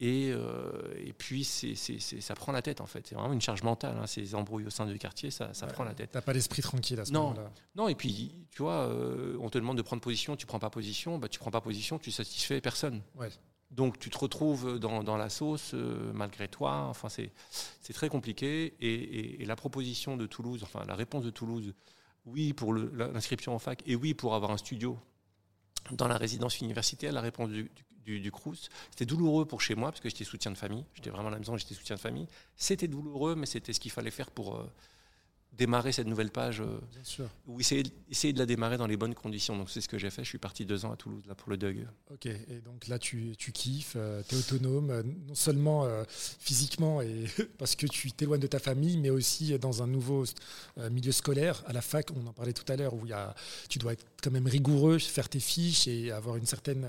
[0.00, 3.06] Et, euh, et puis, c'est, ça prend la tête, en fait.
[3.08, 5.82] C'est vraiment une charge mentale, hein, ces embrouilles au sein du quartier, ça, ça prend
[5.82, 6.10] la tête.
[6.12, 7.50] T'as pas l'esprit tranquille à ce non, moment-là.
[7.74, 10.70] Non, et puis, tu vois, euh, on te demande de prendre position, tu prends pas
[10.70, 13.02] position, bah, tu prends pas position, tu satisfais personne.
[13.16, 13.30] Ouais.
[13.72, 15.74] Donc, tu te retrouves dans, dans la sauce,
[16.14, 16.86] malgré toi.
[16.88, 17.32] Enfin, c'est,
[17.80, 18.76] c'est très compliqué.
[18.80, 21.74] Et, et, la proposition de Toulouse, enfin, la réponse de Toulouse,
[22.32, 24.98] oui pour l'inscription en fac et oui pour avoir un studio
[25.92, 27.70] dans la résidence universitaire, la réponse du,
[28.04, 28.32] du.
[28.90, 30.84] C'était douloureux pour chez moi parce que j'étais soutien de famille.
[30.94, 32.26] J'étais vraiment à la maison, j'étais soutien de famille.
[32.56, 34.72] C'était douloureux, mais c'était ce qu'il fallait faire pour, euh,
[35.52, 39.56] démarrer cette nouvelle page euh, ou essayer, essayer, de la démarrer dans les bonnes conditions.
[39.56, 40.22] Donc c'est ce que j'ai fait.
[40.22, 41.86] Je suis parti deux ans à Toulouse là pour le DUG.
[42.12, 47.02] Ok, et donc là tu, tu kiffes, euh, tu es autonome, euh, non seulement physiquement
[47.02, 47.24] et
[47.58, 50.24] parce que tu t'éloignes de ta famille, mais aussi dans un nouveau
[50.90, 51.62] milieu scolaire.
[51.66, 53.34] À la fac, on en parlait tout à l'heure, où y a,
[53.68, 56.86] tu dois être quand même rigoureux, faire tes fiches et avoir une certaine,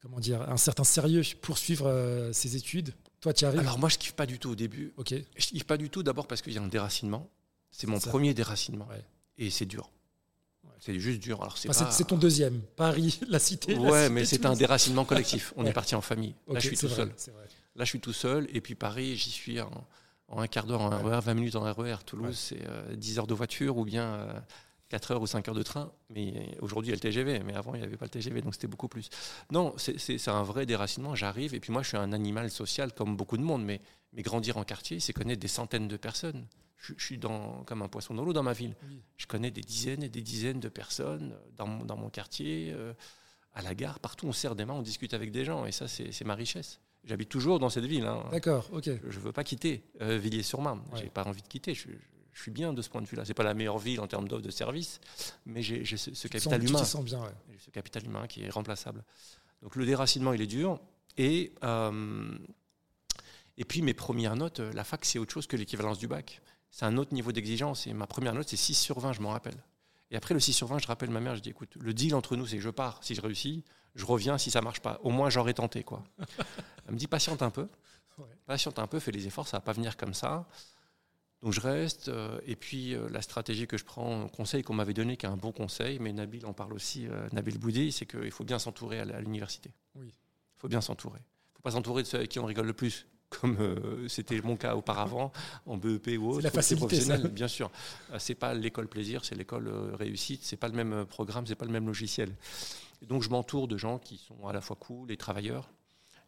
[0.00, 2.92] comment dire, un certain sérieux pour suivre ses études.
[3.20, 3.60] Toi, tu arrives?
[3.60, 4.92] Alors moi, je kiffe pas du tout au début.
[4.96, 5.14] Ok.
[5.36, 7.28] Je kiffe pas du tout d'abord parce qu'il y a un déracinement.
[7.70, 8.88] C'est mon premier déracinement.
[9.36, 9.90] Et c'est dur.
[10.80, 11.40] C'est juste dur.
[11.42, 12.60] Alors c'est, ton deuxième.
[12.76, 13.76] Paris, la cité.
[13.76, 15.52] Ouais, mais c'est un déracinement collectif.
[15.56, 16.34] On est parti en famille.
[16.46, 17.08] Là, je suis tout seul.
[17.74, 18.48] Là, je suis tout seul.
[18.52, 19.70] Et puis Paris, j'y suis en,
[20.36, 21.96] un quart d'heure en RER, 20 minutes en RER.
[22.06, 22.62] Toulouse, c'est
[22.96, 24.28] 10 euh, heures de voiture ou bien
[24.88, 27.54] 4 heures ou 5 heures de train, mais aujourd'hui il y a le TGV, mais
[27.54, 29.10] avant il n'y avait pas le TGV, donc c'était beaucoup plus.
[29.50, 33.16] Non, c'est un vrai déracinement, j'arrive, et puis moi je suis un animal social comme
[33.16, 33.80] beaucoup de monde, mais,
[34.12, 36.46] mais grandir en quartier, c'est connaître des centaines de personnes.
[36.78, 38.76] Je, suis dans, comme un poisson dans l'eau dans ma ville.
[39.16, 42.92] Je connais des dizaines et des dizaines de personnes dans mon, dans mon quartier, euh,
[43.52, 45.88] à la gare, partout on serre des mains, on discute avec des gens, et ça
[45.88, 46.80] c'est ma richesse.
[47.04, 48.04] J'habite toujours dans cette ville.
[48.04, 48.24] Hein.
[48.30, 48.84] D'accord, ok.
[48.84, 50.82] Je ne veux pas quitter euh, Villiers-sur-Marne.
[50.94, 51.72] Je J'ai pas envie de quitter.
[51.74, 51.88] Je,
[52.38, 53.24] je suis bien de ce point de vue-là.
[53.24, 55.00] C'est pas la meilleure ville en termes d'offres de services,
[55.44, 56.84] mais j'ai ce, capital humain.
[56.84, 57.20] Sens bien,
[57.58, 59.02] Ce capital humain qui est remplaçable.
[59.60, 60.80] Donc le déracinement, il est dur.
[61.16, 62.38] Et, euh,
[63.56, 66.40] et puis mes premières notes, la fac, c'est autre chose que l'équivalence du bac.
[66.70, 67.86] C'est un autre niveau d'exigence.
[67.86, 69.56] Et ma première note, c'est 6 sur 20, je m'en rappelle.
[70.10, 72.14] Et après le 6 sur 20, je rappelle ma mère, je dis écoute, le deal
[72.14, 75.00] entre nous, c'est que je pars si je réussis, je reviens si ça marche pas.
[75.02, 75.84] Au moins, j'aurais tenté.
[75.84, 76.04] quoi.
[76.86, 77.68] Elle me dit patiente un peu.
[78.46, 80.46] Patiente un peu, fais les efforts, ça va pas venir comme ça.
[81.42, 84.94] Donc je reste, euh, et puis euh, la stratégie que je prends, conseil qu'on m'avait
[84.94, 88.06] donné, qui est un bon conseil, mais Nabil en parle aussi, euh, Nabil Boudi, c'est
[88.06, 89.72] qu'il faut bien s'entourer à l'université.
[89.94, 90.08] Oui.
[90.08, 91.20] Il faut bien s'entourer.
[91.20, 94.40] Il ne faut pas s'entourer de ceux avec qui on rigole le plus, comme c'était
[94.40, 95.32] mon cas auparavant,
[95.66, 96.42] en BEP ou autre.
[96.42, 97.16] La facilité, ça.
[97.18, 97.70] Bien sûr.
[98.18, 101.72] c'est pas l'école plaisir, c'est l'école réussite, c'est pas le même programme, c'est pas le
[101.72, 102.34] même logiciel.
[103.02, 105.68] donc je m'entoure de gens qui sont à la fois cool et travailleurs.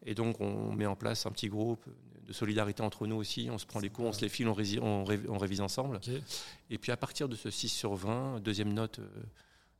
[0.07, 1.85] Et donc on met en place un petit groupe,
[2.31, 3.49] de solidarité entre nous aussi.
[3.51, 6.01] On se prend les cours, on se les file, on, révise, ensemble.
[6.71, 9.01] Et puis à partir de ce 6 sur 20, deuxième note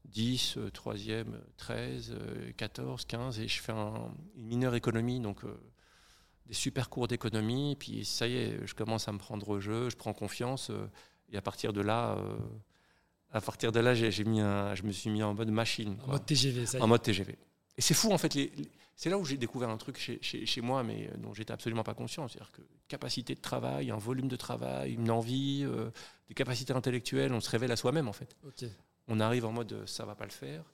[0.07, 2.17] 10, euh, euh, troisième 13,
[2.57, 5.55] 14, 15, et je fais une mineure économie, donc euh,
[6.51, 7.77] des super cours d'économie.
[7.79, 10.71] Puis ça y est, je commence à me prendre au jeu, je prends confiance.
[11.33, 12.19] et à partir de là,
[13.33, 15.97] à partir de là, j'ai mis je me suis mis en mode machine.
[16.07, 16.85] En mode TGV, ça y est.
[16.85, 17.39] En mode TGV.
[17.79, 18.35] Et c'est fou en fait.
[18.35, 18.53] Les,
[19.01, 21.95] c'est là où j'ai découvert un truc chez, moi, mais euh, dont j'étais absolument pas
[21.95, 22.29] conscient.
[22.29, 25.91] C'est-à-dire que capacité de travail, un volume de travail, une envie, euh,
[26.29, 28.37] des capacités intellectuelles, on se révèle à soi-même en fait.
[29.09, 30.65] On arrive en mode ça va pas le faire.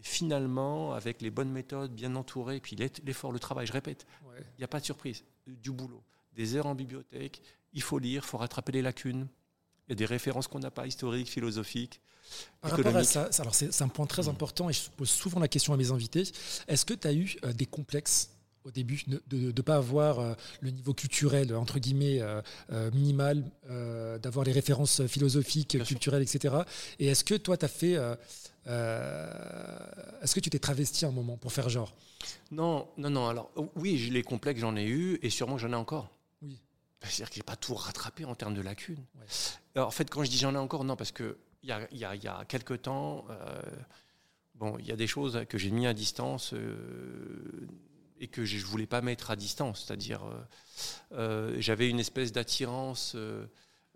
[0.00, 4.64] Finalement, avec les bonnes méthodes, bien entourées, puis l'effort, le travail, je répète, il n'y
[4.64, 6.02] a pas de surprise, du boulot,
[6.34, 7.40] des heures en bibliothèque,
[7.72, 9.26] il faut lire, il faut rattraper les lacunes.
[9.86, 12.00] Il y a des références qu'on n'a pas, historiques, philosophiques.
[12.60, 15.48] Par rapport à ça, alors c'est un point très important et je pose souvent la
[15.48, 16.22] question à mes invités.
[16.68, 18.30] Est-ce que tu as eu euh, des complexes
[18.64, 22.42] au début de ne pas avoir euh, le niveau culturel, entre guillemets, euh,
[22.92, 23.44] minimal,
[24.22, 26.54] d'avoir les références philosophiques, culturelles, etc.
[26.98, 27.92] Et est-ce que toi, tu as fait...
[30.22, 31.94] est-ce que tu t'es travesti un moment pour faire genre?
[32.50, 33.28] Non, non, non.
[33.28, 36.10] Alors oui, les complexes, j'en ai eu et sûrement j'en ai encore.
[36.42, 36.58] Oui.
[37.02, 39.04] C'est-à-dire que je n'ai pas tout rattrapé en termes de lacunes.
[39.74, 41.88] Alors, en fait, quand je dis j'en ai encore, non, parce que il y a,
[41.92, 43.62] y, a, y a, quelques temps, euh,
[44.54, 47.66] bon, il y a des choses que j'ai mis à distance euh,
[48.20, 49.84] et que je ne voulais pas mettre à distance.
[49.84, 50.22] C'est-à-dire,
[51.12, 53.16] euh, j'avais une espèce d'attirance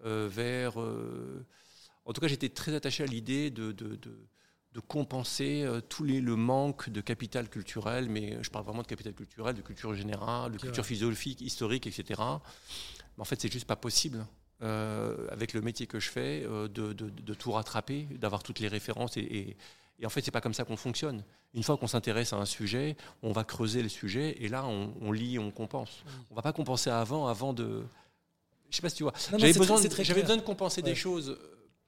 [0.05, 0.79] vers.
[0.79, 4.29] en tout cas, j'étais très attaché à l'idée de, de, de,
[4.73, 9.15] de, compenser tout les, le manque de capital culturel, mais je parle vraiment de capital
[9.15, 12.05] culturel, de culture générale, de culture philosophique, historique, etc.
[12.19, 14.27] Mais en fait, c'est juste pas possible.
[14.61, 18.67] Euh, avec le métier que je fais, euh, de, de, tout rattraper, d'avoir toutes les
[18.67, 19.17] références.
[19.17, 19.57] Et, et,
[20.07, 21.25] en fait, c'est pas comme ça qu'on fonctionne.
[21.55, 24.95] Une fois qu'on s'intéresse à un sujet, on va creuser le sujet et là, on,
[25.01, 26.05] on lit, on compense.
[26.31, 27.85] On va pas compenser avant, avant de.
[28.71, 29.15] Je sais pas si tu vois.
[29.31, 31.39] J'avais besoin, besoin, de compenser des choses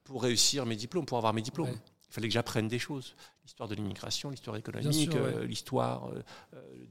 [0.05, 1.68] pour réussir mes diplômes, pour avoir mes diplômes.
[2.09, 3.14] Il fallait que j'apprenne des choses.
[3.44, 6.11] L'histoire de l'immigration, l'histoire économique, euh, l'histoire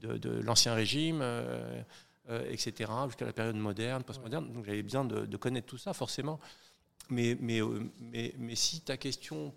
[0.00, 1.22] de, de l'ancien régime.
[2.30, 4.52] Euh, etc., jusqu'à la période moderne, postmoderne.
[4.52, 6.38] Donc j'avais besoin de, connaître tout ça, forcément.
[7.08, 9.52] Mais, mais, euh, mais, mais si ta question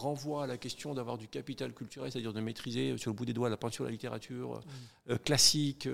[0.00, 3.32] renvoie à la question d'avoir du capital culturel, c'est-à-dire de maîtriser sur le bout des
[3.32, 5.12] doigts la peinture, la littérature mm.
[5.12, 5.88] euh, classique,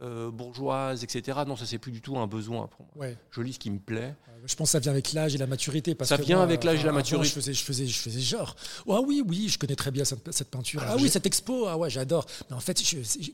[0.00, 1.40] bourgeoise, etc.
[1.46, 3.06] Non, ça c'est plus du tout un besoin pour moi.
[3.30, 4.14] Je lis ce qui me plaît.
[4.46, 5.94] Je pense que ça vient avec l'âge et la maturité.
[5.94, 7.28] Parce ça vient avec l'âge et la maturité.
[7.28, 8.56] Je faisais, je, faisais, je faisais genre,
[8.88, 10.82] ah oui, oui, je connais très bien cette, cette peinture.
[10.86, 12.26] Ah, oui, cette expo, ah ouais, j'adore.
[12.48, 12.82] Mais en fait,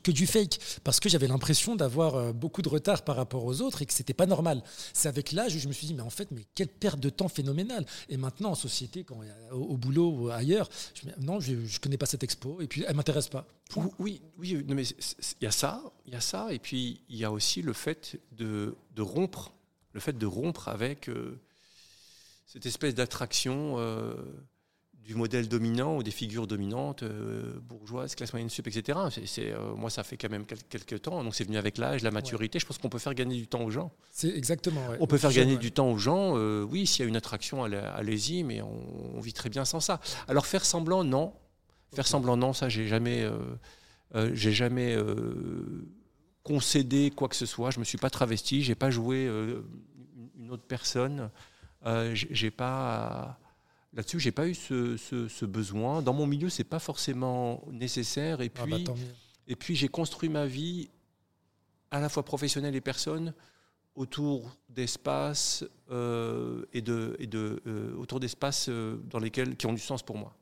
[0.02, 0.58] que du fake.
[0.84, 3.92] Parce que j'avais l'impression d'avoir euh, beaucoup de retard par rapport aux autres et que
[3.92, 4.62] c'était pas normal.
[4.92, 7.10] C'est avec l'âge où je me suis dit, mais en fait, mais quelle perte de
[7.10, 7.86] temps phénoménale.
[8.08, 9.20] Et maintenant, en société, quand,
[9.52, 12.96] au, boulot ou ailleurs, je, non, je, ne connais pas cette expo et puis elle
[12.96, 13.46] m'intéresse pas.
[13.98, 17.24] Oui, oui, mais il y a ça, il y a ça, et puis il y
[17.24, 19.52] a aussi le fait de, de rompre
[19.96, 21.40] le fait de rompre avec euh,
[22.46, 24.14] cette espèce d'attraction euh,
[24.92, 28.98] du modèle dominant ou des figures dominantes, euh, bourgeoises, classe moyenne sup, etc.
[29.24, 32.58] C'est, moi, ça fait quand même quelques temps, donc c'est venu avec l'âge, la maturité.
[32.58, 33.90] Je pense qu'on peut faire gagner du temps aux gens.
[34.10, 34.82] C'est exactement.
[35.00, 36.34] On peut faire gagner du temps aux gens.
[36.64, 39.98] oui, s'il y a une attraction, allez-y, mais on, vit très bien sans ça.
[40.28, 41.32] Alors faire semblant, non.
[41.94, 43.26] Faire semblant, non, ça, j'ai jamais,
[44.32, 44.96] j'ai jamais
[46.42, 47.70] concédé quoi que ce soit.
[47.70, 49.62] Je me suis pas travesti, j'ai pas joué euh,
[50.38, 51.30] une autre personne.
[51.84, 53.38] Euh, j'ai pas
[53.92, 56.02] là-dessus, j'ai pas eu ce, besoin.
[56.02, 58.40] Dans mon milieu, c'est pas forcément nécessaire.
[58.42, 58.94] Et ah bah, puis,
[59.48, 60.88] et puis j'ai construit ma vie
[61.90, 63.34] à la fois professionnelle et personne
[63.96, 69.72] autour d'espaces euh, et de, et de euh, autour d'espaces euh, dans lesquels qui ont
[69.72, 70.36] du sens pour moi.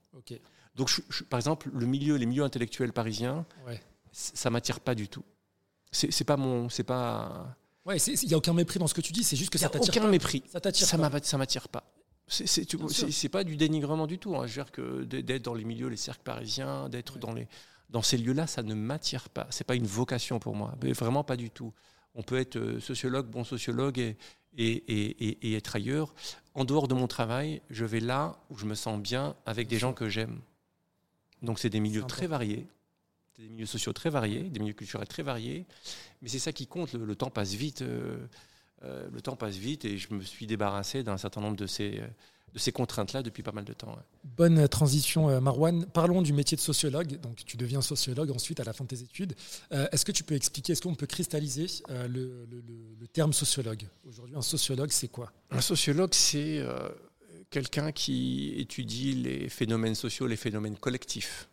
[0.75, 0.91] Donc,
[1.31, 3.81] par exemple, le milieu, les milieux intellectuels parisiens, ouais.
[4.13, 5.25] ça m'attire pas du tout.
[5.93, 7.57] C'est pas mon, c'est pas.
[7.85, 9.23] Ouais, il y a aucun mépris dans ce que tu dis.
[9.23, 9.95] C'est juste que ça t'attire.
[9.97, 10.43] Aucun mépris.
[10.51, 10.87] Ça t'attire.
[10.89, 11.85] Ça m'attire pas.
[12.27, 14.35] C'est pas du dénigrement du tout.
[14.35, 14.47] Hein.
[14.47, 17.47] Je veux dire que d'être dans les milieux, les cercles parisiens, d'être dans les
[17.91, 19.47] dans ces lieux-là, ça ne m'attire pas.
[19.51, 21.73] C'est pas une vocation pour moi, mais vraiment pas du tout
[22.15, 24.17] on peut être euh, sociologue, bon sociologue et,
[24.57, 26.15] et, être ailleurs.
[26.55, 29.79] En dehors de mon travail, je vais là où je me sens bien avec des
[29.79, 30.41] gens que j'aime.
[31.45, 32.67] Donc c'est des milieux très variés,
[33.39, 35.67] des milieux sociaux très variés, des milieux culturels très variés,
[36.23, 36.93] mais c'est ça qui compte.
[36.95, 38.27] Le, temps passe vite, euh,
[38.83, 42.03] euh, le temps passe vite, et je me suis débarrassé d'un certain nombre de ces
[42.55, 43.99] de ces contraintes-là depuis pas mal de temps.
[44.23, 45.87] Bonne transition, euh, Marwan.
[45.87, 47.21] Parlons du métier de sociologue.
[47.21, 49.35] Donc, tu deviens sociologue ensuite à la fin de tes études.
[49.73, 53.87] Euh, est-ce que tu peux expliquer, est-ce qu'on peut cristalliser euh, le, terme sociologue?
[54.09, 55.33] Aujourd'hui, un sociologue, c'est quoi?
[55.51, 56.65] Un sociologue, c'est
[57.51, 61.49] quelqu'un qui étudie les phénomènes sociaux, les phénomènes collectifs.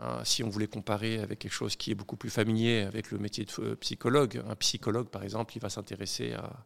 [0.00, 3.18] Hein, si on voulait comparer avec quelque chose qui est beaucoup plus familier avec le
[3.18, 6.64] métier de psychologue, un psychologue, par exemple, il va s'intéresser à,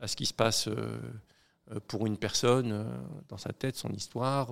[0.00, 0.68] à, ce qui se passe
[1.70, 2.84] euh, pour une personne euh,
[3.28, 4.50] dans sa tête, son histoire,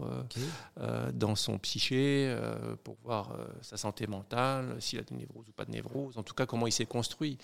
[0.81, 2.37] euh, dans son psyché,
[2.85, 6.35] pour voir sa santé mentale, s'il a des névroses ou pas de névroses, en tout
[6.35, 7.39] cas comment il s'est construit.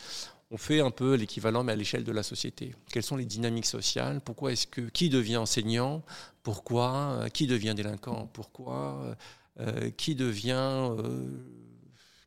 [0.54, 2.76] On fait un peu l'équivalent mais à l'échelle de la société.
[2.88, 4.20] Quelles sont les dynamiques sociales?
[4.24, 6.04] Pourquoi est-ce que qui devient enseignant?
[6.44, 7.26] Pourquoi?
[7.34, 8.30] Qui devient délinquant?
[8.32, 9.16] Pourquoi?
[9.96, 10.94] Qui devient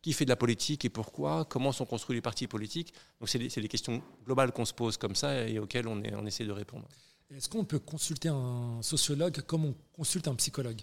[0.01, 2.93] qui fait de la politique et pourquoi, comment sont construits les partis politiques?
[3.19, 6.25] Donc c'est des, questions globales qu'on se pose comme ça et auxquelles on, est, on
[6.25, 6.87] essaie de répondre.
[7.33, 10.81] Est-ce qu'on peut consulter un sociologue comme on consulte un psychologue?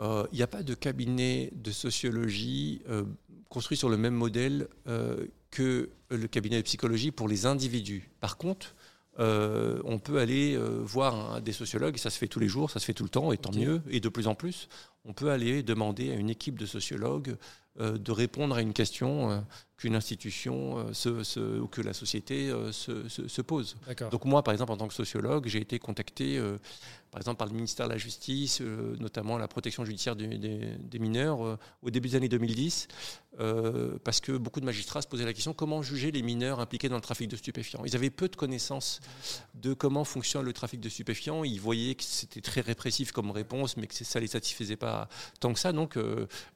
[0.00, 3.04] Euh, Il n'y a pas de cabinet de sociologie euh,
[3.48, 8.10] construit sur le même modèle euh, que le cabinet de psychologie pour les individus.
[8.20, 8.74] Par contre,
[9.18, 12.92] on peut aller voir des sociologues, ça se fait tous les jours, ça se fait
[12.92, 14.68] tout le temps, et tant mieux, et de plus en plus.
[15.06, 17.36] On peut aller demander à une équipe de sociologues
[17.78, 19.42] de répondre à une question
[19.76, 23.76] qu'une institution euh, ou que la société euh, se, pose.
[24.10, 26.56] Donc moi, par exemple, en tant que sociologue, j'ai été contacté, euh,
[27.16, 31.88] par exemple, par le ministère de la Justice, notamment la protection judiciaire des, mineurs, au
[31.90, 32.88] début des années 2010,
[34.04, 36.96] parce que beaucoup de magistrats se posaient la question comment juger les mineurs impliqués dans
[36.96, 37.82] le trafic de stupéfiants?
[37.86, 39.00] Ils avaient peu de connaissances
[39.54, 41.42] de comment fonctionne le trafic de stupéfiants.
[41.42, 45.08] Ils voyaient que c'était très répressif comme réponse, mais que ça ne les satisfaisait pas
[45.40, 45.72] tant que ça.
[45.72, 45.98] Donc,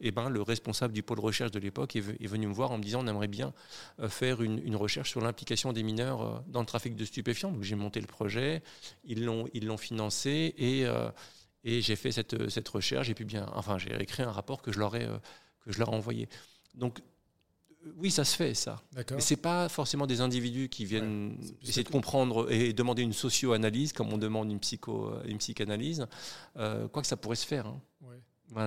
[0.02, 2.82] eh ben, le responsable du pôle recherche de l'époque est, venu me voir en me
[2.82, 3.52] disant aimerait bien
[4.00, 7.50] euh, faire une, recherche sur l'implication des mineurs euh, dans le trafic de stupéfiants.
[7.50, 8.62] Donc j'ai monté le projet,
[9.04, 11.10] ils l'ont financé et, euh,
[11.64, 13.08] et j'ai fait cette, cette recherche.
[13.08, 15.06] Et puis bien, enfin, j'ai écrit un rapport que je leur ai,
[15.64, 16.28] que je leur ai envoyé.
[16.74, 17.00] Donc
[17.96, 18.82] oui, ça se fait, ça.
[18.94, 23.14] Mais ce n'est pas forcément des individus qui viennent essayer de comprendre et demander une
[23.14, 26.06] socio-analyse, comme on demande une, psycho, une psychanalyse.
[26.54, 27.66] quoi que ça pourrait se faire.
[27.66, 27.80] Hein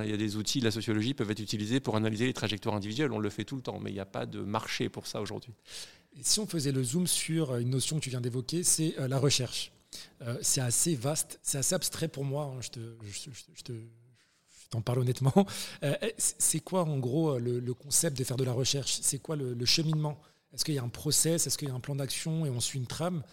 [0.04, 3.12] il y a des outils la sociologie peuvent être utilisés pour analyser les trajectoires individuelles.
[3.12, 5.22] On le fait tout le temps, mais il n'y a pas de marché pour ça
[5.22, 5.54] aujourd'hui.
[6.22, 9.20] si on faisait le zoom sur une notion que tu viens d'évoquer, c'est euh, la
[9.20, 9.72] recherche.
[10.22, 12.46] Euh, c'est assez vaste, c'est assez abstrait pour moi.
[12.46, 13.74] Hein, je, te, je,
[14.70, 15.34] t'en parle honnêtement.
[15.84, 19.00] Euh, c'est quoi en gros le, concept de faire de la recherche?
[19.02, 20.18] C'est quoi le cheminement?
[20.54, 21.48] Est-ce qu'il y a un process?
[21.48, 22.46] Est-ce qu'il y a un plan d'action?
[22.46, 23.24] Et on suit une trame?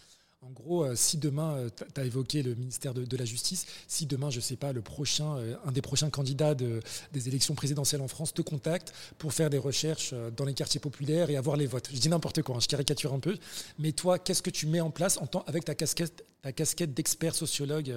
[0.42, 4.06] En gros, euh, si demain, euh, tu as évoqué le ministère de, la Justice, si
[4.06, 8.00] demain, je ne sais pas, le prochain, euh, un des prochains candidats des élections présidentielles
[8.00, 11.66] en France te contacte pour faire des recherches dans les quartiers populaires et avoir les
[11.66, 11.90] votes.
[11.92, 13.36] Je dis n'importe quoi, hein, je caricature un peu.
[13.78, 16.94] Mais toi, qu'est-ce que tu mets en place en temps, avec ta casquette, ta casquette
[16.94, 17.94] d'expert sociologue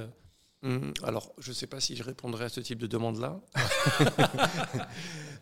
[0.64, 3.40] mmh, alors, je ne sais pas si je répondrai à ce type de demande-là.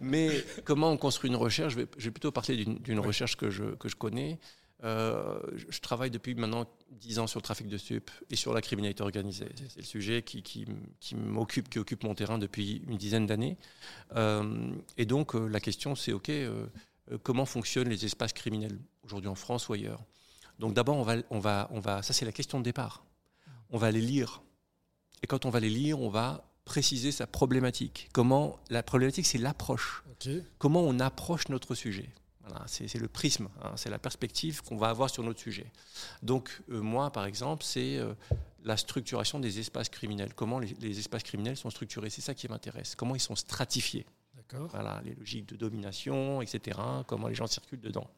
[0.01, 1.73] Mais comment on construit une recherche?
[1.73, 4.39] Je vais, plutôt parler d'une recherche que je, que je connais.
[4.83, 5.39] Euh,
[5.69, 9.03] je travaille depuis maintenant 10 ans sur le trafic de stup et sur la criminalité
[9.03, 9.49] organisée.
[9.69, 13.57] C'est le sujet qui, qui, m'occupe, qui occupe mon terrain depuis une dizaine d'années.
[14.15, 16.31] Euh, et donc euh, la question c'est, OK,
[17.23, 20.03] comment fonctionnent les espaces criminels aujourd'hui en France ou ailleurs?
[20.59, 23.05] Donc d'abord, on va, on va, on va, ça c'est la question de départ.
[23.69, 24.41] On va les lire.
[25.23, 28.09] Et quand on va les lire, on va préciser sa problématique.
[28.13, 30.03] Comment la problématique, c'est l'approche.
[30.57, 32.09] Comment on approche notre sujet
[32.67, 35.71] c'est le prisme, hein, c'est la perspective qu'on va avoir sur notre sujet.
[36.23, 38.13] Donc euh, moi, par exemple, c'est euh,
[38.63, 40.33] la structuration des espaces criminels.
[40.33, 42.95] Comment les, espaces criminels sont structurés, c'est ça qui m'intéresse.
[42.95, 44.05] Comment ils sont stratifiés.
[44.71, 46.77] Voilà, les logiques de domination, etc.
[47.07, 48.09] Comment les gens circulent dedans.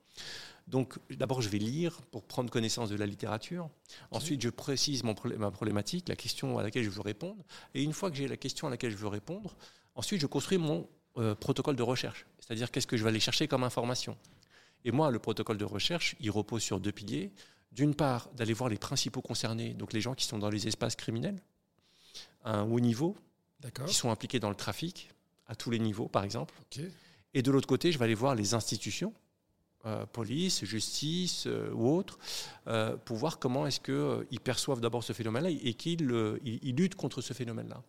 [0.68, 3.70] Donc d'abord, je vais lire pour prendre connaissance de la littérature.
[4.12, 7.44] Ensuite, je précise mon, ma problématique, la question à laquelle je veux répondre.
[7.76, 9.56] Et une fois que j'ai la question à laquelle je veux répondre,
[9.96, 12.26] ensuite, je construis mon euh, protocole de recherche.
[12.40, 14.18] C'est-à-dire qu'est-ce que je vais aller chercher comme information.
[14.86, 17.32] Et moi, le protocole de recherche, il repose sur deux piliers.
[17.72, 20.96] D'une part, d'aller voir les principaux concernés, donc les gens qui sont dans les espaces
[20.96, 21.42] criminels,
[22.44, 23.16] à un haut niveau,
[23.88, 25.10] qui sont impliqués dans le trafic,
[25.48, 26.54] à tous les niveaux, par exemple.
[27.34, 29.14] Et de l'autre côté, je vais aller voir les institutions,
[29.86, 32.18] euh, police, justice euh, ou autres,
[32.68, 37.34] euh, pour voir comment est-ce qu'ils perçoivent d'abord ce phénomène-là et qu'ils luttent contre ce
[37.34, 37.84] phénomène-là.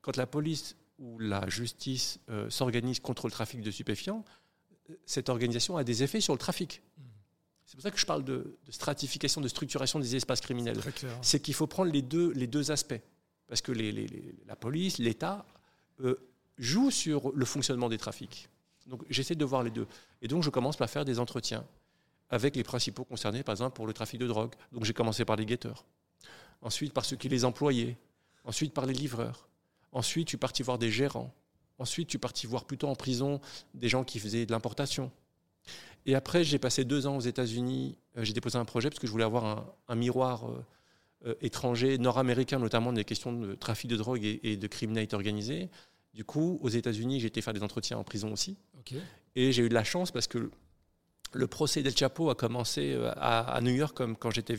[0.00, 4.24] Quand la police ou la justice s'organise contre le trafic de stupéfiants,
[5.06, 6.82] cette organisation a des effets sur le trafic.
[6.96, 7.02] Mmh.
[7.68, 10.80] C'est pour ça que je parle de, stratification, de structuration des espaces criminels.
[11.20, 13.00] C'est qu'il faut prendre les deux, les deux aspects.
[13.46, 13.72] Parce que
[14.46, 15.44] la police, l'État
[16.56, 18.48] jouent sur le fonctionnement des trafics.
[18.86, 19.86] Donc j'essaie de voir les deux.
[20.22, 21.62] Et donc je commence par faire des entretiens
[22.30, 24.54] avec les principaux concernés, par exemple pour le trafic de drogue.
[24.72, 25.84] Donc j'ai commencé par les guetteurs.
[26.62, 27.98] Ensuite par ceux qui les employaient.
[28.44, 29.46] Ensuite par les livreurs.
[29.92, 31.32] Ensuite je suis parti voir des gérants.
[31.78, 33.40] Ensuite je suis parti voir plutôt en prison
[33.74, 35.10] des gens qui faisaient de l'importation.
[36.06, 37.98] Et après j'ai passé deux ans aux États-Unis.
[38.16, 40.64] Euh, j'ai déposé un projet parce que je voulais avoir un, miroir euh,
[41.26, 45.68] euh, étranger, nord-américain notamment, des questions de trafic de drogue et, et de criminalité organisée.
[46.14, 48.56] Du coup, aux États-Unis, j'ai été faire des entretiens en prison aussi.
[49.36, 50.50] Et j'ai eu de la chance parce que
[51.32, 54.54] le procès d'El Chapo a commencé à, New York comme quand, j'étais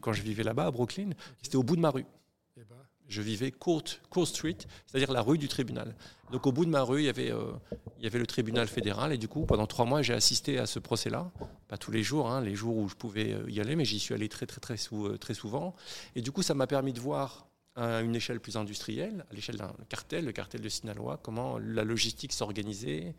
[0.00, 1.10] quand je vivais là-bas, à Brooklyn.
[1.42, 2.04] C'était au bout de ma rue.
[2.56, 2.76] Eh ben.
[3.12, 5.94] Je vivais Court, Court Street, c'est-à-dire la rue du tribunal.
[6.30, 7.52] Donc au bout de ma rue, il y, avait, euh,
[7.98, 9.12] il y avait le tribunal fédéral.
[9.12, 11.30] Et du coup, pendant trois mois, j'ai assisté à ce procès-là.
[11.68, 13.98] Pas tous les jours, hein, les jours où je pouvais euh, y aller, mais j'y
[13.98, 14.76] suis allé très, très, très,
[15.18, 15.76] très souvent.
[16.16, 17.46] Et du coup, ça m'a permis de voir
[17.76, 21.84] à une échelle plus industrielle, à l'échelle d'un cartel, le cartel de Sinaloa, comment la
[21.84, 23.14] logistique s'organisait,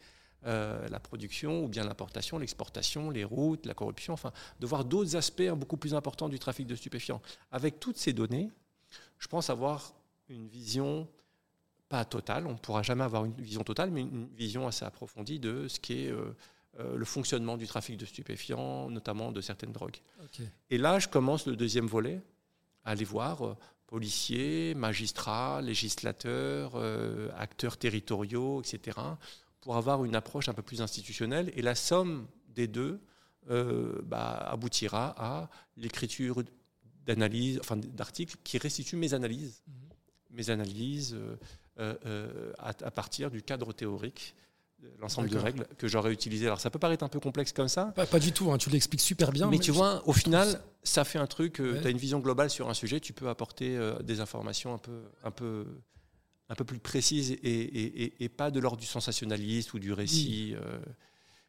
[0.45, 5.15] euh, la production ou bien l'importation, l'exportation, les routes, la corruption, enfin, de voir d'autres
[5.15, 7.21] aspects beaucoup plus importants du trafic de stupéfiants.
[7.51, 8.51] Avec toutes ces données,
[9.19, 9.93] je pense avoir
[10.29, 11.07] une vision
[11.89, 15.39] pas totale, on ne pourra jamais avoir une vision totale, mais une vision assez approfondie
[15.39, 16.35] de ce qui est euh,
[16.79, 19.97] euh, le fonctionnement du trafic de stupéfiants, notamment de certaines drogues.
[20.69, 22.21] Et là, je commence le deuxième volet,
[22.83, 23.55] à aller voir
[23.93, 28.97] policiers, magistrats, législateurs, euh, acteurs territoriaux, etc.,
[29.61, 31.51] pour avoir une approche un peu plus institutionnelle.
[31.55, 32.99] Et la somme des deux
[33.51, 36.41] euh, bah, aboutira à l'écriture
[37.05, 39.71] d'analyses, enfin d'articles qui restituent mes analyses, mmh.
[40.31, 41.17] mes analyses
[41.79, 44.35] euh, à, partir du cadre théorique
[44.99, 46.45] l'ensemble de règles que j'aurais utilisées.
[46.45, 47.93] Alors ça peut paraître un peu complexe comme ça.
[47.95, 49.49] Pas, du tout, hein, tu l'expliques super bien.
[49.49, 52.49] Mais, tu vois, au final, ça fait un truc, euh, tu as une vision globale
[52.49, 55.65] sur un sujet, tu peux apporter euh, des informations un peu, un peu,
[56.49, 60.53] un peu plus précises et, et, pas de l'ordre du sensationnaliste ou du récit.
[60.55, 60.79] Euh,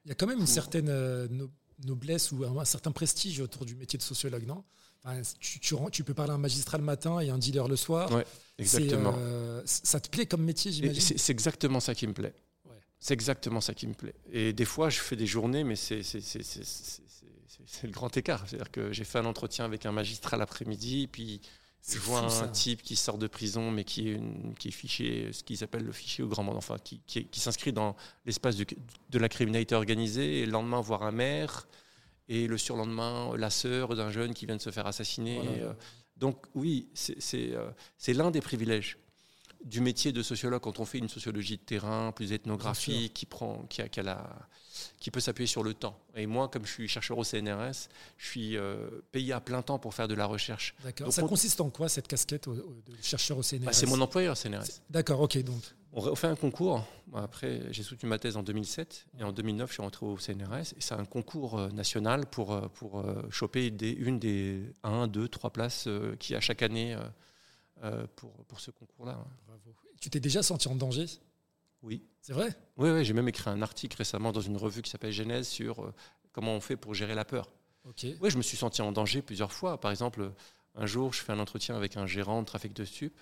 [0.04, 1.48] Il y a quand même une certaine
[1.86, 4.64] noblesse ou un, certain prestige autour du métier de sociologue, non?
[5.38, 8.10] Tu, tu, peux parler à un magistrat le matin et un dealer le soir.
[8.10, 8.24] Ouais,
[8.58, 9.14] exactement.
[9.66, 11.00] ça te plaît comme métier, j'imagine?
[11.00, 12.34] C'est exactement ça qui me plaît.
[13.00, 14.14] C'est exactement ça qui me plaît.
[14.32, 16.00] Et des fois, je fais des journées, mais c'est
[17.82, 18.44] le grand écart.
[18.48, 21.42] C'est-à-dire que j'ai fait un entretien avec un magistrat l'après-midi, puis
[21.86, 24.20] je vois un type qui sort de prison, mais qui est,
[24.58, 27.72] qui est fiché, ce qu'ils appellent le fichier au grand monde, enfin, qui, qui, s'inscrit
[27.72, 27.94] dans
[28.24, 28.64] l'espace de,
[29.10, 31.68] de, la criminalité organisée, et le lendemain voir un maire,
[32.28, 35.40] et le surlendemain la sœur d'un jeune qui vient de se faire assassiner.
[35.60, 35.74] Euh,
[36.16, 36.88] donc oui,
[37.34, 38.98] euh, c'est l'un des privilèges
[39.64, 43.64] du métier de sociologue quand on fait une sociologie de terrain plus ethnographique qui prend
[43.68, 44.28] qui a, qui, la,
[45.00, 45.98] qui peut s'appuyer sur le temps.
[46.14, 49.78] Et moi comme je suis chercheur au CNRS je suis euh, payé à plein temps
[49.78, 50.74] pour faire de la recherche.
[50.84, 51.12] D'accord.
[51.12, 52.62] Ça consiste en quoi cette casquette de
[53.02, 55.62] chercheur au CNRS bah, c'est mon employeur CNRS d'accord ok donc.
[55.96, 56.84] On fait un concours.
[57.14, 60.74] Après j'ai soutenu ma thèse en 2007 et en 2009 je suis rentré au CNRS
[60.76, 65.28] et c'est un concours euh, national pour euh, pour choper des, une des 1, 2,
[65.28, 66.96] 3 places qui a chaque année
[68.16, 69.24] pour, pour ce concours-là.
[70.00, 71.06] Tu t'es déjà senti en danger?
[71.84, 72.02] Oui.
[72.20, 72.48] C'est vrai?
[72.76, 75.84] Oui, oui j'ai même écrit un article récemment dans une revue qui s'appelle Genèse sur
[75.84, 75.94] euh,
[76.32, 77.52] comment on fait pour gérer la peur.
[78.20, 79.78] Oui, je me suis senti en danger plusieurs fois.
[79.78, 80.32] Par exemple,
[80.74, 83.14] un jour, je fais un entretien avec un gérant de trafic de stup.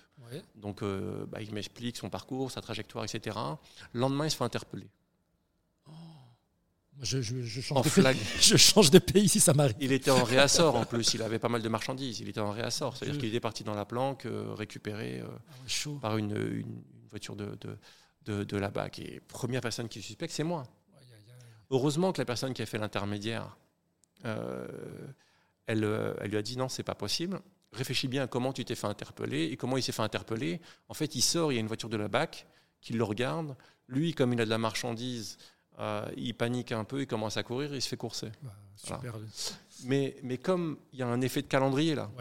[0.55, 3.37] Donc, euh, bah, il m'explique son parcours, sa trajectoire, etc.
[3.91, 4.87] Le lendemain, il se fait interpeller.
[7.01, 7.21] Je,
[7.61, 8.17] change de pays.
[8.41, 9.75] je change de pays si ça m'arrive.
[9.79, 12.19] Il était en réassort en plus, il avait pas mal de marchandises.
[12.19, 15.89] Il était en réassort, c'est-à-dire qu'il était parti dans la planque, euh, récupéré euh, ah
[16.01, 16.63] par une,
[17.09, 17.57] voiture de,
[18.25, 18.99] de, de, la BAC.
[18.99, 20.63] Et première personne qui suspecte, c'est moi.
[21.71, 23.57] Heureusement que la personne qui a fait l'intermédiaire,
[24.25, 24.67] euh,
[25.65, 25.83] elle,
[26.21, 27.41] elle, lui a dit non, c'est pas possible.
[27.73, 30.61] Réfléchis bien à comment tu t'es fait interpeller et comment il s'est fait interpeller?
[30.87, 32.45] En fait, il sort, il y a une voiture de la BAC
[32.81, 33.55] qui le regarde.
[33.87, 35.37] Lui, comme il a de la marchandise,
[36.17, 38.31] il panique un peu, il commence à courir, il se fait courser.
[38.41, 39.15] Bah, super.
[39.85, 42.11] Mais, mais comme il y a un effet de calendrier là,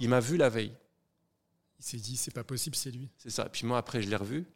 [0.00, 0.74] il m'a vu la veille.
[1.78, 3.10] Il s'est dit, c'est pas possible, c'est lui.
[3.18, 3.48] C'est ça.
[3.48, 4.46] Puis moi, après, je l'ai revu.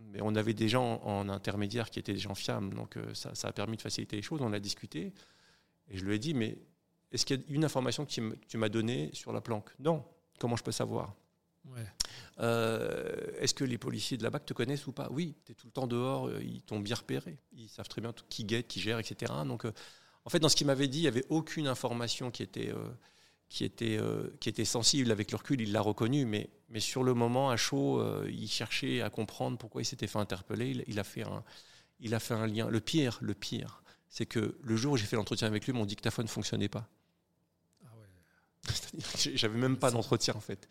[0.00, 2.74] Mais on avait des gens en intermédiaire qui étaient des gens fiables.
[2.74, 4.40] Donc ça, ça, a permis de faciliter les choses.
[4.40, 5.12] On a discuté.
[5.90, 6.56] Et je lui ai dit, mais
[7.12, 8.10] est-ce qu'il y a une information que
[8.48, 9.70] tu m'as donnée sur la planque?
[9.78, 10.04] Non.
[10.38, 11.14] Comment je peux savoir?
[12.40, 15.08] Euh, Est-ce que les policiers de la BAC te connaissent ou pas?
[15.10, 17.38] Oui, tu es tout le temps dehors, euh, ils t'ont bien repéré.
[17.52, 19.32] Ils savent très bien qui guette, qui gère, etc.
[19.46, 19.72] Donc, euh,
[20.24, 22.72] en fait, dans ce qu'il m'avait dit, il n'y avait aucune information qui était,
[23.48, 23.98] qui, était,
[24.38, 25.10] qui était sensible.
[25.10, 29.00] Avec le recul, il l'a reconnu, mais, mais sur le moment, à chaud, il cherchait
[29.00, 30.84] à comprendre pourquoi il s'était fait interpeller.
[30.86, 31.42] Il, a fait un,
[32.00, 32.68] il a fait un lien.
[32.68, 35.86] Le pire, le pire, c'est que le jour où j'ai fait l'entretien avec lui, mon
[35.86, 36.86] dictaphone ne fonctionnait pas.
[39.16, 40.68] J'avais même pas d'entretien en fait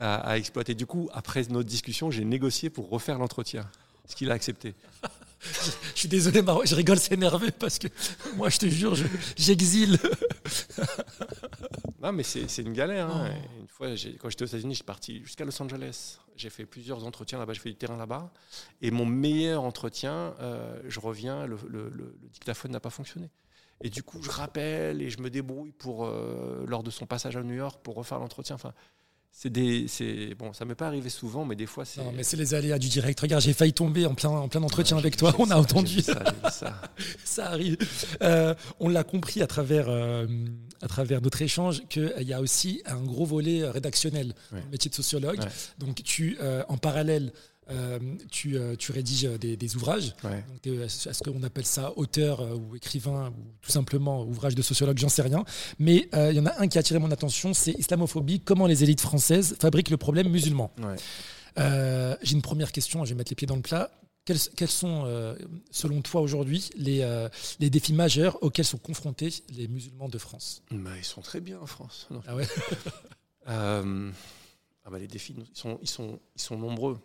[0.00, 0.74] à, exploiter.
[0.74, 3.68] Du coup, après notre discussion, j'ai négocié pour refaire l'entretien,
[4.06, 4.74] ce qu'il a accepté.
[5.94, 7.88] je suis désolé, je rigole, c'est nerveux parce que
[8.36, 8.94] moi, je te jure,
[9.36, 9.98] j'exile.
[12.02, 13.08] non, mais c'est une galère.
[13.10, 13.30] Hein.
[13.30, 13.60] Oh.
[13.60, 13.88] Une fois,
[14.20, 16.18] quand j'étais aux États-Unis, je suis parti jusqu'à Los Angeles.
[16.36, 18.32] J'ai fait plusieurs entretiens là-bas, je fais du terrain là-bas.
[18.82, 23.30] Et mon meilleur entretien, euh, je reviens, le, le dictaphone n'a pas fonctionné.
[23.82, 27.36] Et du coup, je rappelle et je me débrouille pour, euh, lors de son passage
[27.36, 28.54] à New York pour refaire l'entretien.
[28.54, 28.72] Enfin,
[29.36, 32.00] c'est des, c'est bon, ça m'est pas arrivé souvent, mais des fois c'est.
[32.00, 33.18] Non, mais c'est les aléas du direct.
[33.18, 35.34] Regarde, j'ai failli tomber en plein, en plein entretien avec toi.
[35.40, 36.02] On a entendu.
[36.02, 36.22] Ça,
[36.52, 36.80] ça.
[37.24, 37.76] ça, arrive.
[38.22, 40.28] Euh, on l'a compris à travers, euh,
[40.80, 44.88] à travers notre échange qu'il y a aussi un gros volet rédactionnel dans le métier
[44.88, 45.40] de sociologue.
[45.78, 47.32] Donc tu, en parallèle
[47.70, 47.98] euh,
[48.30, 50.14] tu, euh, tu, rédiges des, ouvrages.
[50.64, 55.08] Est-ce qu'on appelle ça auteur euh, ou écrivain ou tout simplement ouvrage de sociologue J'en
[55.08, 55.44] sais rien.
[55.78, 58.82] Mais il y en a un qui a attiré mon attention, c'est Islamophobie, comment les
[58.82, 60.70] élites françaises fabriquent le problème musulman.
[61.56, 63.90] J'ai une première question, je vais mettre les pieds dans le plat.
[64.24, 64.38] Quels,
[64.68, 65.36] sont,
[65.70, 67.06] selon toi aujourd'hui, les,
[67.60, 70.62] les, défis majeurs auxquels sont confrontés les musulmans de France?
[70.70, 72.08] Bah, Ils sont très bien en France.
[72.26, 72.46] Ah ouais?
[74.86, 76.98] Ah bah, Les défis, ils sont, ils sont, ils sont nombreux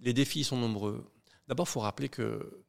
[0.00, 1.04] les défis sont nombreux.
[1.48, 2.64] D'abord, il faut rappeler que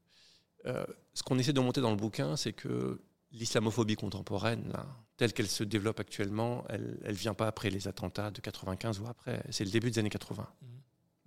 [0.65, 3.01] euh, ce qu'on essaie de monter dans le bouquin, c'est que
[3.31, 4.73] l'islamophobie contemporaine,
[5.17, 9.07] telle qu'elle se développe actuellement, elle ne vient pas après les attentats de 95 ou
[9.07, 9.43] après.
[9.49, 10.47] C'est le début des années 80.
[10.61, 10.65] Mmh.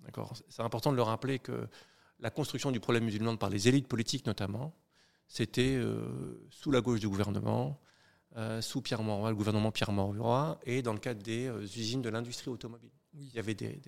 [0.04, 0.34] D'accord?
[0.48, 1.66] C'est important de le rappeler que
[2.20, 4.74] la construction du problème musulman par les élites politiques notamment,
[5.26, 7.80] c'était euh, sous la gauche du gouvernement,
[8.36, 11.48] euh, sous Pierre Mauroy, le gouvernement Pierre Mauroy, et dans le cadre des
[11.78, 12.90] usines de l'industrie automobile.
[13.14, 13.80] Il y avait des,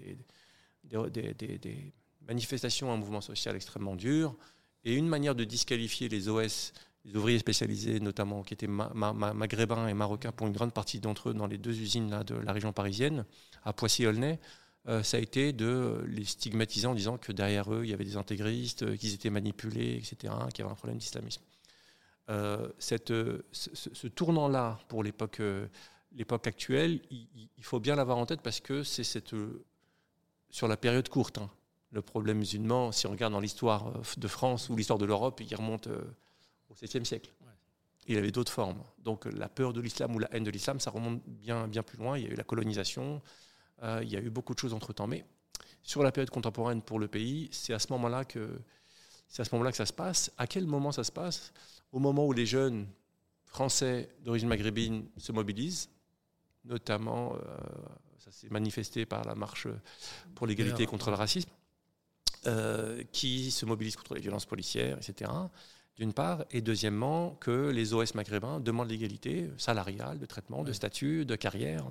[0.84, 1.94] des
[2.26, 4.36] manifestation, un mouvement social extrêmement dur,
[4.84, 6.72] et une manière de disqualifier les OS,
[7.04, 11.34] les ouvriers spécialisés notamment, qui étaient maghrébins et marocains pour une grande partie d'entre eux
[11.34, 13.24] dans les deux usines de la région parisienne,
[13.64, 14.38] à Poissy-Aulnay,
[14.88, 18.04] euh, ça a été de les stigmatiser en disant que derrière eux, il y avait
[18.04, 21.42] des intégristes, euh, qu'ils étaient manipulés, etc., qu'il y avait un problème d'islamisme.
[22.28, 25.40] Euh, ce, tournant-là, pour l'époque
[26.12, 29.04] l'époque actuelle, il, faut bien l'avoir en tête parce que c'est
[30.50, 31.38] sur la période courte.
[31.38, 31.50] Hein
[31.92, 35.40] le problème musulman, si on regarde dans l'histoire euh, de France ou l'histoire de l'Europe,
[35.40, 36.02] il remonte euh,
[36.70, 37.30] au 7e siècle.
[38.08, 38.82] Il avait d'autres formes.
[38.98, 41.82] Donc euh, la peur de l'islam ou la haine de l'islam, ça remonte bien, bien
[41.82, 42.18] plus loin.
[42.18, 43.22] Il y a eu la colonisation,
[43.82, 45.06] il y a eu beaucoup de choses entre-temps.
[45.06, 45.24] Mais
[45.82, 48.58] sur la période contemporaine pour le pays, c'est à ce moment-là que,
[49.28, 50.32] c'est à ce moment-là que ça se passe.
[50.38, 51.52] À quel moment ça se passe?
[51.92, 52.86] Au moment où les jeunes
[53.44, 55.90] français d'origine maghrébine se mobilisent,
[56.64, 57.36] notamment,
[58.18, 59.68] ça s'est manifesté par la marche
[60.34, 61.50] pour l'égalité contre le racisme.
[62.46, 65.32] Euh, qui se mobilisent contre les violences policières, etc.
[65.96, 71.24] D'une part, et deuxièmement, que les OS maghrébins demandent l'égalité salariale, de traitement, de statut,
[71.24, 71.84] de carrière.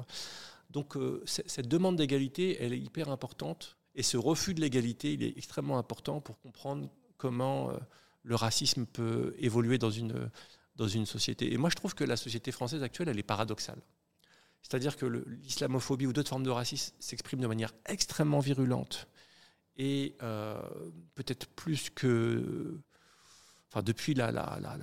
[0.69, 5.23] Donc euh, cette demande d'égalité, elle est hyper importante, et ce refus de l'égalité, il
[5.23, 6.87] est extrêmement important pour comprendre
[7.17, 7.77] comment euh,
[8.23, 10.29] le racisme peut évoluer dans une,
[10.77, 11.51] dans une société.
[11.51, 13.81] Et moi, je trouve que la société française actuelle, elle est paradoxale.
[14.61, 19.09] C'est-à-dire que l'islamophobie ou d'autres formes de racisme s'expriment de manière extrêmement virulente
[19.77, 20.59] et euh,
[21.15, 22.79] peut-être plus que.
[23.69, 24.77] Enfin, depuis la, la, la,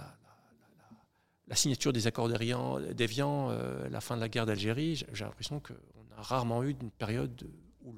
[1.52, 6.16] la signature des accords d'Évian, euh, la fin de la guerre d'Algérie, j'ai l'impression qu'on
[6.16, 7.46] a rarement eu une période
[7.84, 7.94] où,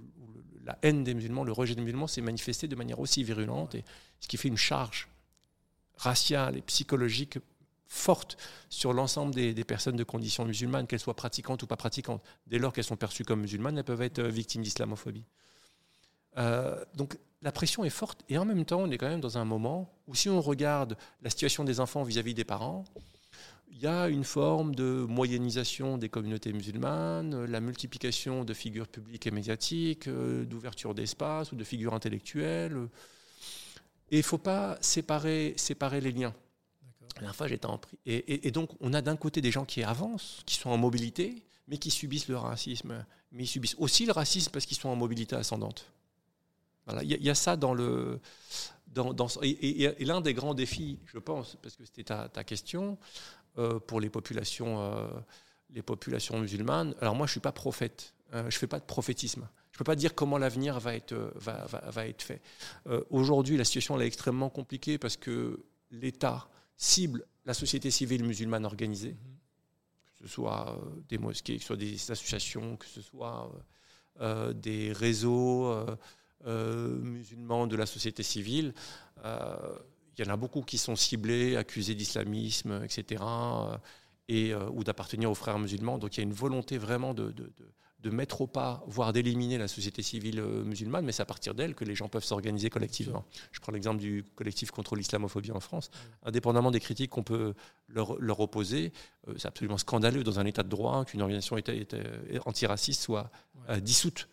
[0.65, 3.85] la haine des musulmans, le rejet des musulmans s'est manifesté de manière aussi virulente, et
[4.19, 5.09] ce qui fait une charge
[5.99, 7.39] raciale et psychologique
[7.87, 8.39] forte
[8.71, 12.25] sur l'ensemble des, des, personnes de condition musulmane, qu'elles soient pratiquantes ou pas pratiquantes.
[12.47, 15.27] Dès lors qu'elles sont perçues comme musulmanes, elles peuvent être victimes d'islamophobie.
[16.39, 19.39] Euh, donc la pression est forte et en même temps, on est quand même dans
[19.39, 22.85] un moment où si on regarde la situation des enfants vis-à-vis des parents,
[23.71, 29.27] il y a une forme de moyennisation des communautés musulmanes, la multiplication de figures publiques
[29.27, 32.89] et médiatiques, euh, d'ouverture d'espace ou de figures intellectuelles.
[34.11, 36.35] Et il ne faut pas séparer, séparer les liens.
[37.17, 39.83] La dernière fois, j'étais en et, et, donc, on a d'un côté des gens qui
[39.83, 43.05] avancent, qui sont en mobilité, mais qui subissent le racisme.
[43.33, 45.93] Mais ils subissent aussi le racisme parce qu'ils sont en mobilité ascendante.
[46.87, 48.21] Voilà, il y, a ça dans le.
[48.89, 52.99] Dans, dans et, l'un des grands défis, je pense, parce que c'était ta, ta, question,
[53.59, 55.09] euh, pour les populations, euh,
[55.71, 56.95] les populations musulmanes.
[57.01, 59.49] Alors moi, je ne suis pas prophète, euh, je ne fais pas de prophétisme.
[59.73, 62.41] Je ne peux pas dire comment l'avenir va être, va, va, va être fait.
[63.11, 69.11] Aujourd'hui, la situation est extrêmement compliquée parce que l'État cible la société civile musulmane organisée,
[69.11, 70.19] mm-hmm.
[70.19, 70.79] que ce soit
[71.09, 73.51] des mosquées, que ce soit des associations, que ce soit
[74.55, 75.85] des réseaux
[76.47, 78.75] musulmans de la société civile
[80.17, 83.23] il y en a beaucoup qui sont ciblés, accusés d'islamisme, etc.,
[84.29, 85.99] et, euh, ou d'appartenir aux frères musulmans.
[85.99, 87.53] Donc il y a une volonté vraiment de, de,
[88.01, 91.55] de, mettre au pas, voire d'éliminer la société civile euh, musulmane, mais c'est à partir
[91.55, 93.27] d'elle que les gens peuvent s'organiser collectivement.
[93.53, 95.91] Je prends l'exemple du collectif contre l'islamophobie en France.
[96.23, 97.53] Indépendamment des critiques qu'on peut
[97.89, 98.93] leur, leur opposer,
[99.29, 101.57] euh, c'est absolument scandaleux dans un état de droit qu'une organisation
[102.47, 103.31] antiraciste soit
[103.83, 104.29] dissoute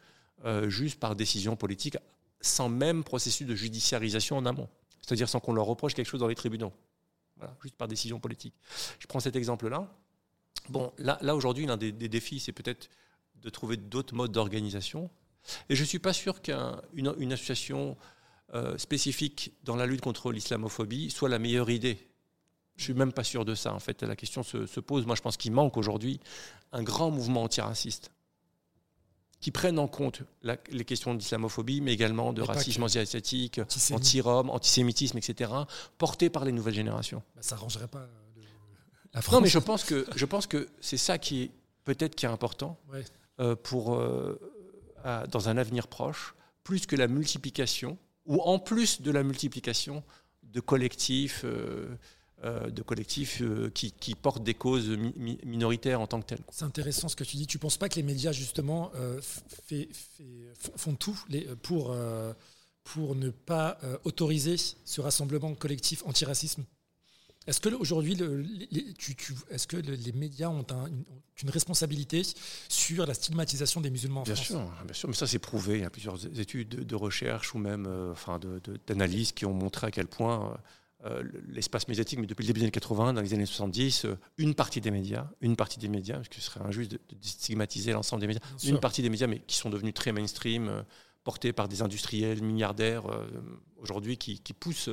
[0.67, 1.97] juste par décision politique,
[2.41, 4.69] sans même processus de judiciarisation en amont
[5.01, 6.71] c'est-à-dire sans qu'on leur reproche quelque chose dans les tribunaux.
[7.37, 8.53] Voilà, juste par décision politique.
[8.99, 9.91] Je prends cet exemple-là.
[10.69, 12.89] Bon, là, là aujourd'hui, l'un des, défis, c'est peut-être
[13.41, 15.09] de trouver d'autres modes d'organisation.
[15.69, 17.97] Et je ne suis pas sûr qu'une une association
[18.53, 22.07] euh, spécifique dans la lutte contre l'islamophobie soit la meilleure idée.
[22.75, 23.73] Je ne suis même pas sûr de ça.
[23.73, 25.05] En fait, la question se, se pose.
[25.05, 26.19] Moi, je pense qu'il manque aujourd'hui
[26.71, 28.11] un grand mouvement antiraciste
[29.41, 30.21] qui prennent en compte
[30.71, 33.59] les questions d'islamophobie, mais également de racisme asiatique,
[33.91, 35.51] anti-rome, antisémitisme, etc.,
[35.97, 37.23] portés par les nouvelles générations.
[37.35, 38.07] Bah, ça arrangerait pas euh,
[39.13, 39.33] la France.
[39.33, 41.51] Non, mais je pense que, je pense que c'est ça qui est
[41.83, 42.79] peut-être qui est important
[43.39, 44.39] euh, pour, euh,
[45.29, 50.03] dans un avenir proche, plus que la multiplication, ou en plus de la multiplication
[50.43, 51.97] de collectifs euh,
[52.43, 54.89] de collectifs euh, qui, portent des causes
[55.45, 56.43] minoritaires en tant que telles.
[56.51, 57.47] C'est intéressant ce que tu dis.
[57.47, 59.21] Tu ne penses pas que les médias, justement, euh,
[60.75, 61.19] font tout
[61.61, 61.95] pour,
[62.83, 66.63] pour ne pas autoriser ce rassemblement collectif anti-racisme?
[67.47, 68.15] Est-ce que aujourd'hui,
[69.49, 70.65] est-ce que les médias ont,
[71.41, 72.21] une, responsabilité
[72.69, 74.47] sur la stigmatisation des musulmans en bien France?
[74.47, 75.77] sûr, Bien sûr, mais ça c'est prouvé.
[75.77, 78.39] Il y a plusieurs études de, recherche ou même enfin,
[78.87, 80.55] d'analyse qui ont montré à quel point euh,
[81.47, 84.53] l'espace médiatique, mais depuis le début des années 80, dans les années 70, euh, une
[84.53, 88.21] partie des médias, une partie des médias, parce que ce serait injuste de, stigmatiser l'ensemble
[88.21, 90.83] des médias, une partie des médias, mais qui sont devenus très mainstream, euh,
[91.23, 93.03] portés par des industriels, milliardaires,
[93.77, 94.89] aujourd'hui, qui, poussent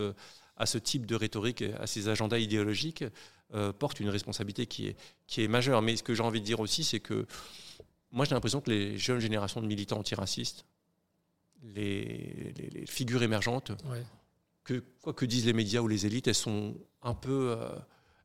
[0.58, 3.02] à ce type de rhétorique, à ces agendas idéologiques,
[3.78, 4.96] portent une responsabilité qui est,
[5.26, 5.80] qui est majeure.
[5.80, 7.26] Mais ce que j'ai envie de dire aussi, c'est que
[8.12, 10.66] moi, j'ai l'impression que les jeunes générations de militants antiracistes,
[11.62, 13.72] les, les, figures émergentes,
[14.68, 17.70] que quoi que disent les médias ou les élites, elles sont un peu, euh,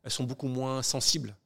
[0.04, 1.38] elles sont beaucoup moins sensibles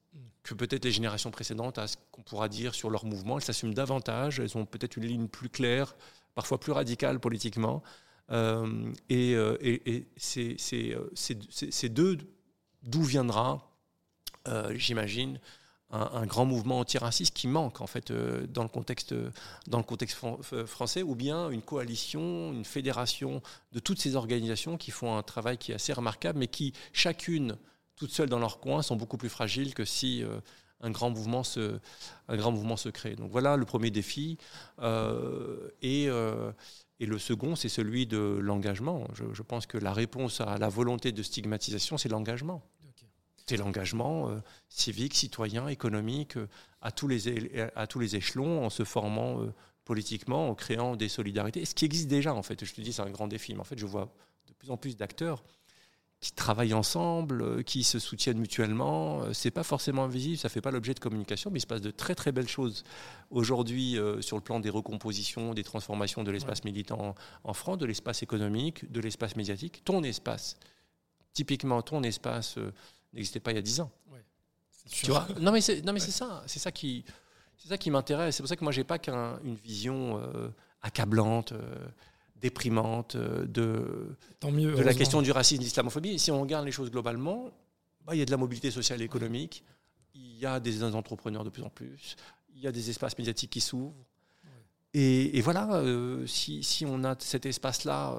[0.42, 3.38] que peut-être les générations précédentes à ce qu'on pourra dire sur leur mouvement.
[3.38, 5.96] Elles s'assument davantage, elles ont peut-être une ligne plus claire,
[6.34, 7.84] parfois plus radicale politiquement.
[8.32, 12.18] Euh, et, euh, et, c'est d'eux
[12.82, 13.70] d'où viendra,
[14.72, 15.40] j'imagine,
[15.90, 19.16] un, grand mouvement antiraciste qui manque en fait euh, dans le contexte,
[19.68, 20.18] dans le contexte
[20.54, 25.24] euh, français, ou bien une coalition, une fédération de toutes ces organisations qui font un
[25.24, 27.58] travail qui est assez remarquable, mais qui chacune,
[27.96, 30.40] toutes seules dans leur coin, sont beaucoup plus fragiles que si euh,
[30.82, 31.80] un grand mouvement se,
[32.28, 33.16] un grand mouvement se crée.
[33.16, 34.38] Donc voilà le premier défi.
[35.82, 36.10] et,
[37.00, 39.08] et le second, c'est celui de l'engagement.
[39.14, 42.64] Je, pense que la réponse à la volonté de stigmatisation, c'est l'engagement
[43.48, 44.40] c'est l'engagement euh,
[44.70, 46.48] civique, citoyen, économique euh,
[46.82, 49.54] à, tous les, à tous les échelons, en se formant euh,
[49.86, 51.64] politiquement, en créant des solidarités.
[51.64, 52.64] Ce qui existe déjà, en fait.
[52.64, 53.54] Je te dis, c'est un grand défi.
[53.54, 54.14] Mais en fait, je vois
[54.48, 55.44] de plus en plus d'acteurs
[56.20, 59.32] qui travaillent ensemble, qui se soutiennent mutuellement.
[59.34, 61.92] C'est pas forcément invisible, ça fait pas l'objet de communication, mais il se passe de
[61.92, 62.84] très très belles choses
[63.30, 68.24] aujourd'hui sur le plan des recompositions, des transformations de l'espace militant en France, de l'espace
[68.24, 69.84] économique, de l'espace médiatique.
[69.86, 70.58] Ton espace,
[71.34, 72.58] typiquement ton espace
[73.18, 73.92] n'existait pas il y a 10 ans.
[74.90, 75.28] tu vois?
[75.40, 76.44] Non, mais c'est, non, mais c'est ça.
[76.48, 77.04] C'est ça qui,
[77.58, 78.36] c'est ça qui m'intéresse.
[78.36, 80.50] C'est pour ça que moi, j'ai pas qu'une vision euh,
[80.82, 81.88] accablante, euh,
[82.36, 86.20] déprimante euh, de, de la question du racisme, de l'islamophobie.
[86.20, 87.52] Si on regarde les choses globalement,
[88.06, 89.64] bah, il y a de la mobilité sociale et économique.
[90.14, 92.16] Il y a des entrepreneurs de plus en plus.
[92.56, 94.06] Il y a des espaces médiatiques qui s'ouvrent.
[94.94, 95.84] Et, et, voilà,
[96.26, 98.16] si, si, on a cet espace-là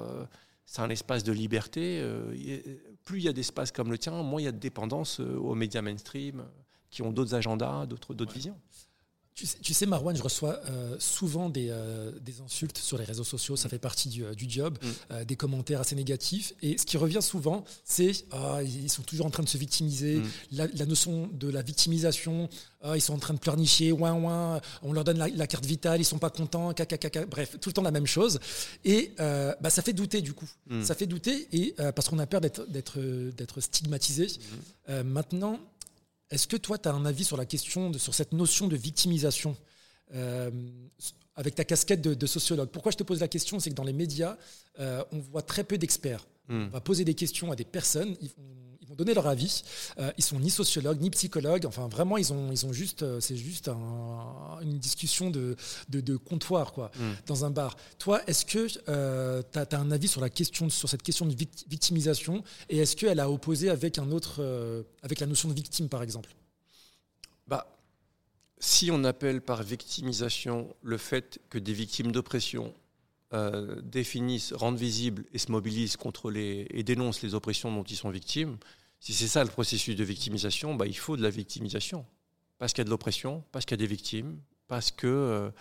[0.65, 2.01] c'est un espace de liberté.
[3.09, 5.35] Plus il y a d'espaces comme le tien, moins il y a de dépendance euh,
[5.37, 6.43] aux médias mainstream euh,
[6.91, 8.55] qui ont d'autres agendas, d'autres visions.
[9.39, 13.05] Tu sais, tu sais, Marwan, je reçois euh, souvent des, euh, des, insultes sur les
[13.05, 15.23] réseaux sociaux, ça fait partie du, du job, mm.
[15.23, 16.53] des commentaires assez négatifs.
[16.61, 20.17] Et ce qui revient souvent, c'est ah, ils sont toujours en train de se victimiser,
[20.17, 20.67] mm.
[20.73, 22.49] la, notion de la victimisation,
[22.81, 26.01] ah, ils sont en train de pleurnicher, ouin, ouin, on leur donne la, carte vitale,
[26.01, 28.41] ils sont pas contents, caca, caca, bref, tout le temps la même chose.
[28.83, 30.49] Et bah, ça fait douter du coup.
[30.69, 30.83] Mm.
[30.83, 34.27] Ça fait douter, et, parce qu'on a peur d'être stigmatisé.
[35.05, 35.61] maintenant,
[36.31, 38.75] est-ce que toi, tu as un avis sur la question, de, sur cette notion de
[38.75, 39.57] victimisation
[40.13, 40.51] euh,
[41.35, 42.69] avec ta casquette de, sociologue?
[42.69, 44.37] Pourquoi je te pose la question C'est que dans les médias,
[44.79, 46.27] euh, on voit très peu d'experts.
[46.47, 46.67] Hmm.
[46.67, 48.31] On va poser des questions à des personnes, ils
[48.89, 49.63] vont, donner leur avis.
[49.99, 51.65] Euh, ils sont ni sociologues, ni psychologues.
[51.65, 55.55] Enfin, vraiment, ils ont, ils ont juste, c'est juste une discussion de,
[55.89, 57.13] de, comptoir quoi, hmm.
[57.27, 57.77] dans un bar.
[57.97, 58.79] Toi, est-ce que tu
[59.59, 61.35] as, un avis sur, la question, sur cette question de
[61.67, 64.43] victimisation Et est-ce qu'elle a opposé avec, un autre,
[65.03, 66.29] avec la notion de victime, par exemple?
[67.47, 67.65] Bah,
[68.59, 72.73] si on appelle par victimisation le fait que des victimes d'oppression
[73.33, 77.95] euh, définissent, rendent visibles et se mobilisent contre les et dénoncent les oppressions dont ils
[77.95, 78.57] sont victimes,
[78.99, 82.05] si c'est ça le processus de victimisation, bah, il faut de la victimisation.
[82.57, 85.07] Parce qu'il y a de l'oppression, parce qu'il y a des victimes, parce que.
[85.07, 85.51] Euh,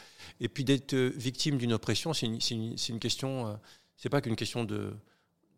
[0.41, 2.39] et puis d'être victime d'une oppression, c'est une,
[2.89, 3.47] une, question.
[3.47, 3.55] Euh,
[3.97, 4.93] c'est pas qu'une question de,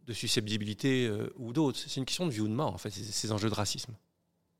[0.06, 3.32] de susceptibilité ou d'autre, c'est une question de vie ou de mort, en fait, ces
[3.32, 3.94] enjeux de racisme.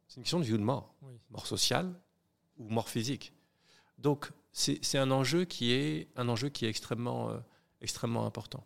[0.09, 0.95] C'est une question de vie ou de mort.
[1.31, 1.95] Mort sociale,
[2.59, 3.33] ou mort physique.
[3.99, 7.39] Donc c'est un enjeu qui est un enjeu qui est extrêmement, euh,
[7.81, 8.64] extrêmement important.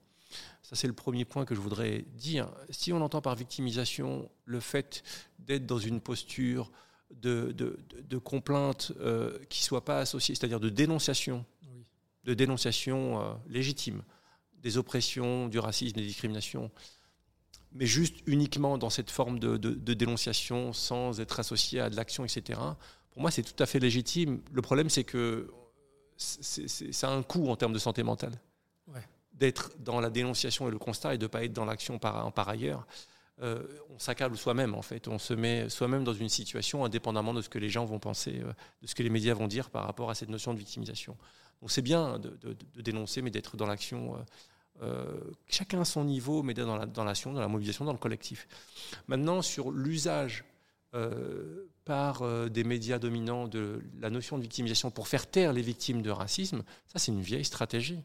[0.62, 2.50] Ça c'est le premier point que je voudrais dire.
[2.70, 5.02] Si on entend par victimisation le fait
[5.38, 6.70] d'être dans une posture
[7.10, 11.44] de, de, de complainte euh, qui ne soit pas associée, c'est-à-dire de dénonciation,
[12.24, 14.02] de dénonciation euh, légitime
[14.62, 16.70] des oppressions, du racisme, des discriminations,
[17.72, 22.24] mais juste uniquement dans cette forme de, de dénonciation sans être associé à de l'action,
[22.24, 22.58] etc
[23.14, 24.40] pour moi, c'est tout à fait légitime.
[24.52, 25.48] Le problème, c'est que
[26.16, 28.32] ça a un coût en termes de santé mentale.
[29.34, 32.48] D'être dans la dénonciation et le constat et de ne pas être dans l'action par,
[32.48, 32.86] ailleurs.
[33.42, 35.08] Euh, on s'accable soi-même, en fait.
[35.08, 38.40] On se met soi-même dans une situation indépendamment de ce que les gens vont penser,
[38.44, 41.16] euh, de ce que les médias vont dire par rapport à cette notion de victimisation.
[41.60, 44.24] Donc c'est bien de, dénoncer, mais d'être dans l'action.
[44.82, 45.04] Euh,
[45.48, 48.46] chacun à son niveau, mais dans l'action, dans, dans la mobilisation, dans le collectif.
[49.08, 50.44] Maintenant, sur l'usage
[51.84, 56.10] par des médias dominants de la notion de victimisation pour faire taire les victimes de
[56.10, 58.04] racisme, ça c'est une vieille stratégie.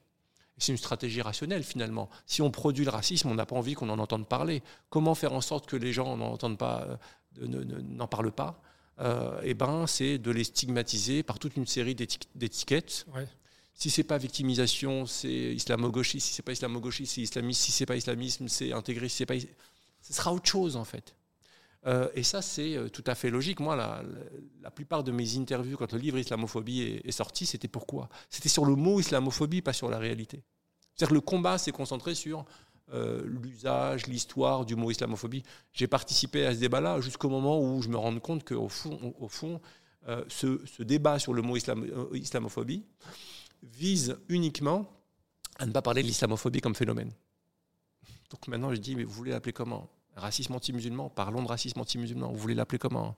[0.60, 2.10] C'est une stratégie rationnelle finalement.
[2.26, 4.62] Si on produit le racisme, on n'a pas envie qu'on en entende parler.
[4.90, 7.00] Comment faire en sorte que les gens n'en entendent pas,
[7.42, 8.62] euh, n'en parlent pas
[9.00, 13.06] euh, Eh ben, c'est de les stigmatiser par toute une série d'étiquettes.
[13.74, 16.28] Si c'est pas victimisation, c'est islamo-gauchiste.
[16.28, 17.62] Si c'est pas islamo-gauchiste, c'est islamiste.
[17.62, 19.08] Si c'est pas islamisme, c'est intégré.
[19.08, 21.16] Si c'est pas, ce sera autre chose en fait.
[21.86, 23.60] Euh, et ça, c'est euh, tout à fait logique.
[23.60, 28.50] Moi, la, plupart de mes interviews, quand le livre Islamophobie est, sorti, c'était pourquoi C'était
[28.50, 30.44] sur le mot islamophobie, pas sur la réalité.
[30.96, 32.46] C'est-à-dire que le combat s'est concentré sur
[32.94, 35.44] euh, l'usage, l'histoire du mot islamophobie.
[35.72, 39.28] J'ai participé à ce débat-là jusqu'au moment où je me rends compte qu'au fond, au
[39.28, 39.62] fond
[40.28, 42.84] ce, débat sur le mot islamophobie
[43.62, 44.90] vise uniquement
[45.58, 47.12] à ne pas parler de l'islamophobie comme phénomène.
[48.32, 49.90] Donc maintenant, je dis, mais vous voulez l'appeler comment?
[50.20, 52.32] Racisme anti-musulman, parlons de racisme anti-musulman.
[52.32, 53.16] Vous voulez l'appeler comment?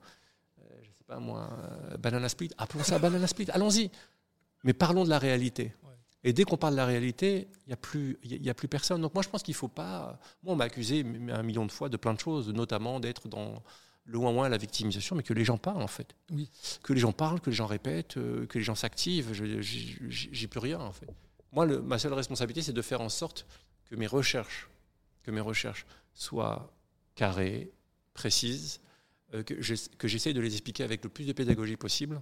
[0.60, 1.50] Euh, Je ne sais pas moi,
[1.92, 2.50] euh, banana split.
[2.58, 3.90] Appelons ça banana split, allons-y.
[4.64, 5.74] Mais parlons de la réalité.
[6.24, 9.00] Et dès qu'on parle de la réalité, il n'y a, plus, y a plus personne.
[9.00, 10.20] Donc moi, je pense qu'il ne faut pas...
[10.44, 13.60] Moi, on m'a accusé un million de fois de plein de choses, notamment d'être dans
[14.04, 16.14] le moins moins la victimisation, mais que les gens parlent en fait.
[16.30, 16.48] Oui.
[16.82, 19.32] Que les gens parlent, que les gens répètent, euh, que les gens s'activent.
[19.32, 21.08] J'ai plus rien en fait.
[21.52, 23.46] Moi, ma seule responsabilité, c'est de faire en sorte
[23.84, 24.68] que mes recherches,
[25.22, 26.72] que mes recherches soient
[27.14, 27.72] carrées,
[28.14, 28.80] précises,
[29.34, 32.20] euh, que j'essaie de les expliquer avec le plus de pédagogie possible.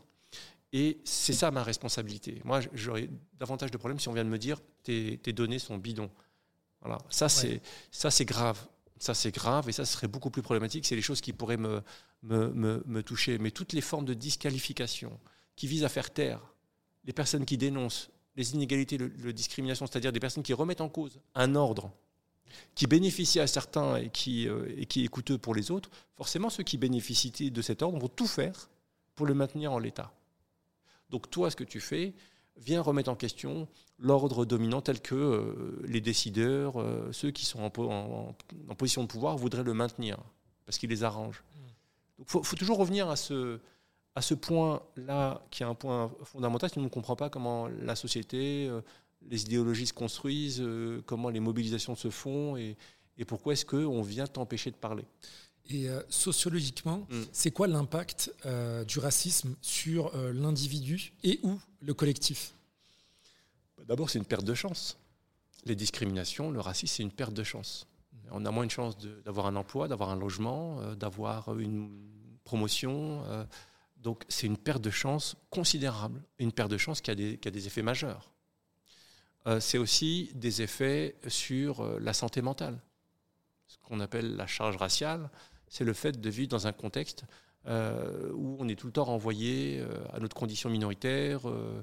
[0.72, 2.40] Et c'est ça ma responsabilité.
[2.44, 5.76] Moi, j'aurais davantage de problèmes si on vient de me dire tes, tes données sont
[5.76, 6.10] bidons.
[6.80, 7.60] Voilà, ça c'est
[7.90, 8.58] ça c'est grave.
[8.98, 10.86] Ça c'est grave et ça serait beaucoup plus problématique.
[10.86, 11.82] C'est les choses qui pourraient me,
[12.22, 13.38] me, me, me, toucher.
[13.38, 15.18] Mais toutes les formes de disqualification
[15.56, 16.40] qui visent à faire taire
[17.04, 21.18] les personnes qui dénoncent les inégalités, le discrimination, c'est-à-dire des personnes qui remettent en cause
[21.34, 21.90] un ordre
[22.74, 26.50] qui bénéficie à certains et qui, euh, et qui est coûteux pour les autres, forcément
[26.50, 28.70] ceux qui bénéficient de cet ordre vont tout faire
[29.14, 30.12] pour le maintenir en l'état.
[31.10, 32.14] Donc toi, ce que tu fais,
[32.56, 37.60] viens remettre en question l'ordre dominant tel que euh, les décideurs, euh, ceux qui sont
[37.64, 38.34] en,
[38.76, 40.18] position de pouvoir, voudraient le maintenir,
[40.64, 41.42] parce qu'ils les arrangent.
[42.18, 43.60] Donc il faut, toujours revenir à ce,
[44.14, 47.96] à ce point-là, qui est un point fondamental, si on ne comprend pas comment la
[47.96, 48.70] société,
[49.28, 52.76] les idéologies se construisent, euh, comment les mobilisations se font et,
[53.28, 55.04] pourquoi est-ce qu'on vient t'empêcher de parler?
[55.68, 57.22] Et sociologiquement, mm.
[57.32, 58.34] c'est quoi l'impact
[58.88, 62.54] du racisme sur l'individu et ou le collectif?
[63.86, 64.96] D'abord, c'est une perte de chance.
[65.66, 67.86] Les discriminations, le racisme, c'est une perte de chance.
[68.30, 71.90] On a moins de chances d'avoir un emploi, d'avoir un logement, euh, d'avoir une
[72.44, 73.22] promotion.
[73.26, 73.44] Euh,
[73.96, 77.66] donc c'est une perte de chance considérable, une perte de chance qui a des, des
[77.66, 78.30] effets majeurs.
[79.46, 82.80] Euh, c'est aussi des effets sur la santé mentale.
[83.66, 85.30] Ce qu'on appelle la charge raciale,
[85.68, 87.24] c'est le fait de vivre dans un contexte
[87.66, 91.82] euh, où on est tout le temps renvoyé euh, à notre condition minoritaire, euh,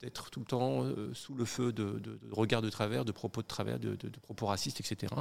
[0.00, 3.78] d'être tout le temps sous le feu de, regards de travers, de propos de travers,
[3.78, 5.12] de, propos racistes, etc.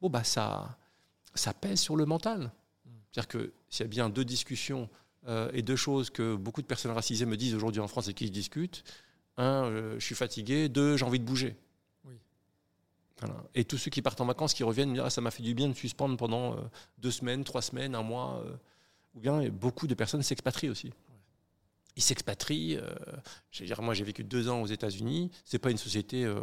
[0.00, 0.78] Bon, bah, ça,
[1.34, 2.50] ça pèse sur le mental.
[3.12, 4.88] C'est-à-dire que s'il y a bien deux discussions
[5.52, 8.26] et deux choses que beaucoup de personnes racisées me disent aujourd'hui en France et qui
[8.26, 8.32] je
[9.36, 11.56] un, je suis fatigué, deux, j'ai envie de bouger.
[13.54, 15.42] Et tous ceux qui partent en vacances, qui reviennent, me disent ah, ça m'a fait
[15.42, 16.56] du bien de suspendre pendant
[16.98, 18.44] deux semaines, trois semaines, un mois
[19.14, 20.92] ou bien beaucoup de personnes s'expatrient aussi.
[21.96, 22.76] Ils s'expatrient.
[22.76, 22.94] Euh,
[23.64, 25.30] dire, moi, j'ai vécu deux ans aux États-Unis.
[25.44, 26.40] C'est pas une société euh,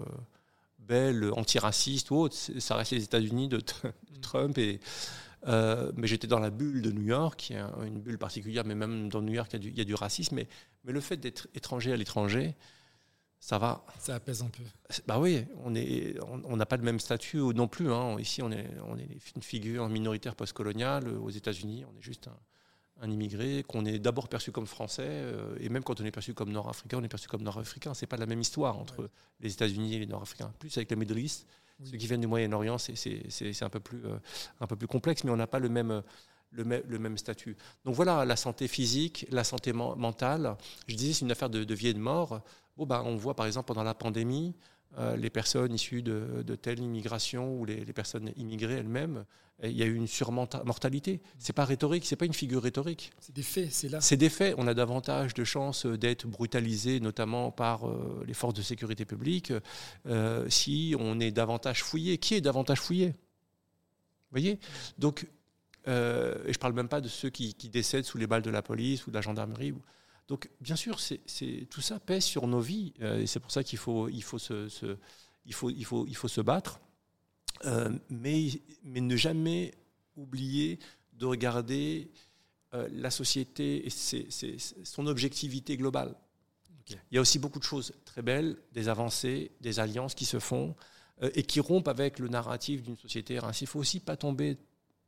[0.79, 2.35] belle, antiraciste ou autre.
[2.35, 4.21] Ça reste les États-Unis de, mm.
[4.21, 4.57] Trump.
[4.57, 4.79] Et,
[5.47, 8.75] euh, mais j'étais dans la bulle de New York, qui est une bulle particulière, mais
[8.75, 10.35] même dans New York, il y a du, il y a du racisme.
[10.35, 10.47] Mais,
[10.85, 12.55] mais, le fait d'être étranger à l'étranger,
[13.41, 13.83] ça va.
[13.99, 14.63] Ça apaise un peu.
[15.07, 16.15] Bah oui, on est,
[16.45, 17.91] on n'a pas le même statut non plus.
[17.91, 18.17] Hein.
[18.19, 21.09] Ici, on est, on est une figure minoritaire postcoloniale.
[21.09, 22.37] Aux États-Unis, on est juste un,
[23.01, 26.35] un immigré, qu'on est d'abord perçu comme français, euh, et même quand on est perçu
[26.35, 27.95] comme nord-africain, on est perçu comme nord-africain.
[27.95, 30.53] C'est pas la même histoire entre les États-Unis et les nord-africains.
[30.59, 31.47] Plus avec les Middle East,
[31.83, 34.17] ceux qui viennent du Moyen-Orient, c'est un, peu plus, euh,
[34.59, 36.03] un peu plus complexe, mais on n'a pas le même,
[36.51, 37.57] le, le, même statut.
[37.85, 40.55] Donc voilà, la santé physique, la santé mentale,
[40.87, 42.41] je disais, c'est une affaire de, vie et de mort.
[42.77, 44.53] Bon, bah, on voit par exemple pendant la pandémie,
[44.97, 49.25] euh, les personnes issues de, telle immigration ou les, personnes immigrées elles-mêmes,
[49.63, 51.21] il y a eu une surmortalité.
[51.37, 53.11] C'est pas rhétorique, c'est pas une figure rhétorique.
[53.19, 54.01] C'est des faits, c'est là.
[54.01, 54.55] C'est des faits.
[54.57, 59.53] On a davantage de chances d'être brutalisé, notamment par euh, les forces de sécurité publique,
[60.07, 62.17] euh, si on est davantage fouillé.
[62.17, 63.09] Qui est davantage fouillé?
[63.09, 63.13] Vous
[64.31, 64.59] voyez?
[64.97, 65.27] Donc,
[65.87, 68.61] et je parle même pas de ceux qui, qui, décèdent sous les balles de la
[68.61, 69.73] police ou de la gendarmerie.
[70.31, 72.93] Donc, bien sûr, c'est, tout ça pèse sur nos vies.
[73.01, 74.95] Euh, et c'est pour ça qu'il faut, il faut, se,
[75.45, 76.79] il faut, il faut, il faut se battre.
[77.65, 78.47] Euh, mais,
[78.81, 79.73] mais ne jamais
[80.15, 80.79] oublier
[81.11, 82.11] de regarder
[82.73, 83.89] euh, la société et
[84.85, 86.15] son objectivité globale.
[86.87, 90.39] Il y a aussi beaucoup de choses très belles, des avancées, des alliances qui se
[90.39, 90.77] font
[91.21, 93.33] et qui rompent avec le narratif d'une société.
[93.33, 94.57] Il ne faut aussi pas tomber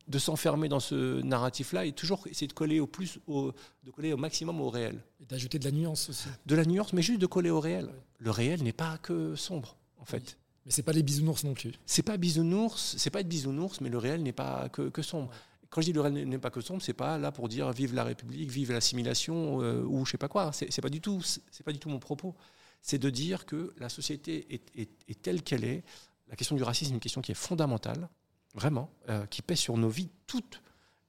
[0.07, 4.13] de s'enfermer dans ce narratif-là et toujours essayer de coller au plus, au, de coller
[4.13, 5.03] au maximum au réel.
[5.21, 6.27] Et d'ajouter de la nuance aussi.
[6.45, 7.89] De la nuance, mais juste de coller au réel.
[8.19, 10.37] Le réel n'est pas que sombre, en fait.
[10.65, 11.73] Mais c'est pas les bisounours non plus.
[11.85, 15.29] C'est pas bisounours, c'est pas être bisounours, mais le réel n'est pas que, sombre.
[15.69, 17.93] Quand je dis le réel n'est pas que sombre, c'est pas là pour dire vive
[17.95, 20.51] la République, vive l'assimilation euh, ou je sais pas quoi.
[20.53, 22.35] C'est pas du tout, c'est pas du tout mon propos.
[22.81, 25.83] C'est de dire que la société est, est telle qu'elle est.
[26.29, 28.09] La question du racisme est une question qui est fondamentale
[28.53, 30.61] vraiment, euh, qui pèse sur nos vies toutes,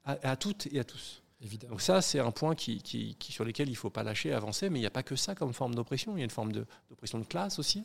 [0.04, 1.22] à, toutes et à tous.
[1.40, 1.72] Évidemment.
[1.72, 4.70] Donc ça, c'est un point qui, qui, sur lequel il ne faut pas lâcher, avancer,
[4.70, 6.52] mais il n'y a pas que ça comme forme d'oppression, il y a une forme
[6.52, 7.84] d'oppression de, classe aussi,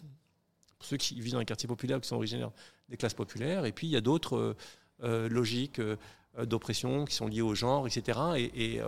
[0.78, 2.52] pour ceux qui vivent dans les quartiers populaires, qui sont originaires
[2.90, 4.58] des classes populaires, et puis il y a d'autres euh,
[5.04, 5.82] euh, logiques
[6.44, 8.20] d'oppression qui sont liées au genre, etc.
[8.38, 8.82] Et, et,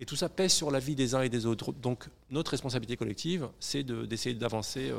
[0.00, 1.72] et, tout ça pèse sur la vie des uns et des autres.
[1.72, 4.92] Donc notre responsabilité collective, c'est d'essayer d'avancer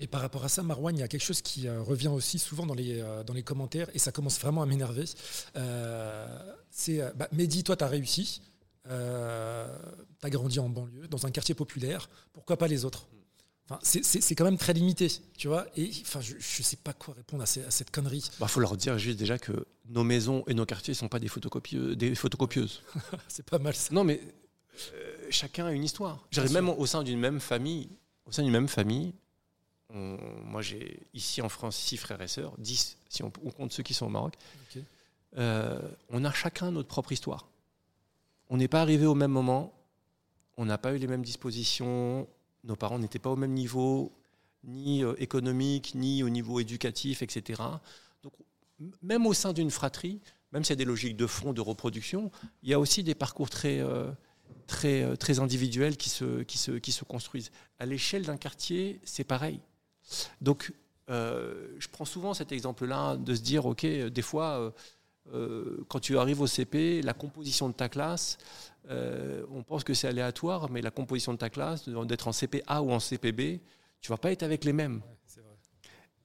[0.00, 2.38] et par rapport à ça, Marwan, il y a quelque chose qui euh, revient aussi
[2.38, 5.04] souvent dans les, euh, dans les commentaires, et ça commence vraiment à m'énerver.
[5.56, 6.26] Euh,
[6.70, 8.40] c'est, bah, Mehdi, toi, tu as réussi,
[8.84, 13.06] tu as grandi en banlieue, dans un quartier populaire, pourquoi pas les autres?
[13.68, 15.66] Enfin, c'est quand même très limité, tu vois.
[15.76, 18.24] Et enfin, je ne sais pas quoi répondre à, cette connerie.
[18.34, 21.08] Il bah, faut leur dire juste déjà que nos maisons et nos quartiers ne sont
[21.08, 21.96] pas des, photocopieuses.
[21.96, 22.82] Des photocopieuses.
[23.28, 23.94] c'est pas mal ça.
[23.94, 24.20] Non, mais
[25.28, 26.26] chacun a une histoire.
[26.50, 27.90] Même au sein d'une même famille,
[28.24, 29.12] au sein d'une même famille,
[29.92, 33.94] moi, j'ai ici en France six frères et sœurs, dix si on, compte ceux qui
[33.94, 34.34] sont au Maroc.
[35.38, 37.48] Euh, on a chacun notre propre histoire.
[38.48, 39.72] On n'est pas arrivé au même moment,
[40.56, 42.28] on n'a pas eu les mêmes dispositions,
[42.64, 44.12] nos parents n'étaient pas au même niveau,
[44.64, 47.62] ni euh, économique, ni au niveau éducatif, etc.
[48.22, 48.32] Donc,
[49.02, 50.20] même au sein d'une fratrie,
[50.52, 52.32] même s'il y a des logiques de fond, de reproduction,
[52.62, 54.10] il y a aussi des parcours très, euh,
[54.66, 57.52] très, très individuels qui se, qui, se, qui se construisent.
[57.78, 59.60] À l'échelle d'un quartier, c'est pareil.
[60.40, 60.72] Donc,
[61.10, 64.70] euh, je prends souvent cet exemple-là de se dire, OK, des fois, euh,
[65.32, 68.38] euh, quand tu arrives au CP, la composition de ta classe,
[68.88, 72.90] on pense que c'est aléatoire, mais la composition de ta classe, d'être en CPA ou
[72.90, 73.60] en CPB,
[74.00, 75.00] tu vas pas être avec les mêmes.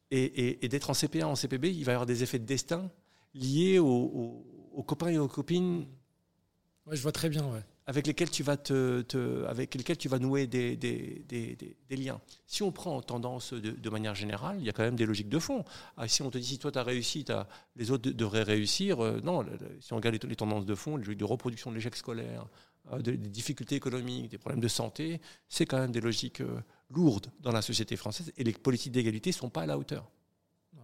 [0.10, 2.90] Et, d'être en CPA, en CPB, il va y avoir des effets de destin
[3.34, 5.86] liés au, aux copains et aux copines.
[6.88, 10.18] Ouais, je vois très bien, ouais avec lesquels tu vas, te, avec lesquels tu vas
[10.18, 11.56] nouer des, des, des,
[11.88, 12.20] des, liens.
[12.48, 15.38] Si on prend tendance de, manière générale, il y a quand même des logiques de
[15.38, 15.64] fond.
[15.96, 19.04] Ah, si on te dit si toi tu as réussi, as, les autres devraient réussir,
[19.04, 19.46] euh, non,
[19.82, 22.48] si on regarde les, tendances de fond, les logiques de reproduction de l'échec scolaire,
[22.92, 27.28] euh, des difficultés économiques, des problèmes de santé, c'est quand même des logiques euh, lourdes
[27.40, 30.10] dans la société française et les politiques d'égalité ne sont pas à la hauteur.
[30.74, 30.82] Ouais,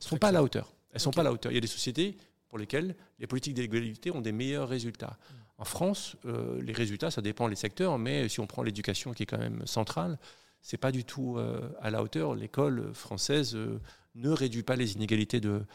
[0.00, 0.72] sont pas à la hauteur.
[0.92, 1.52] Elles sont pas à la hauteur.
[1.52, 2.16] Il y a des sociétés
[2.48, 5.18] pour lesquelles les politiques d'égalité ont des meilleurs résultats.
[5.18, 5.47] Mm.
[5.58, 9.24] En France, euh, les résultats, ça dépend des secteurs, mais si on prend l'éducation qui
[9.24, 10.16] est quand même centrale,
[10.62, 12.36] c'est pas du tout euh, à la hauteur.
[12.36, 13.80] L'école française euh,
[14.14, 15.66] ne réduit pas les inégalités de,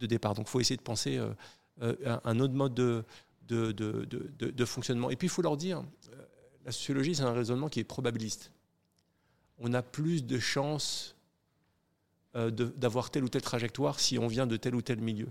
[0.00, 0.34] départ.
[0.34, 1.20] Donc il faut essayer de penser
[1.80, 5.10] un autre mode de, fonctionnement.
[5.10, 5.84] Et puis il faut leur dire,
[6.64, 8.50] la sociologie, c'est un raisonnement qui est probabiliste.
[9.58, 11.16] On a plus de chances
[12.34, 15.28] d'avoir telle ou telle trajectoire si on vient de tel ou tel milieu.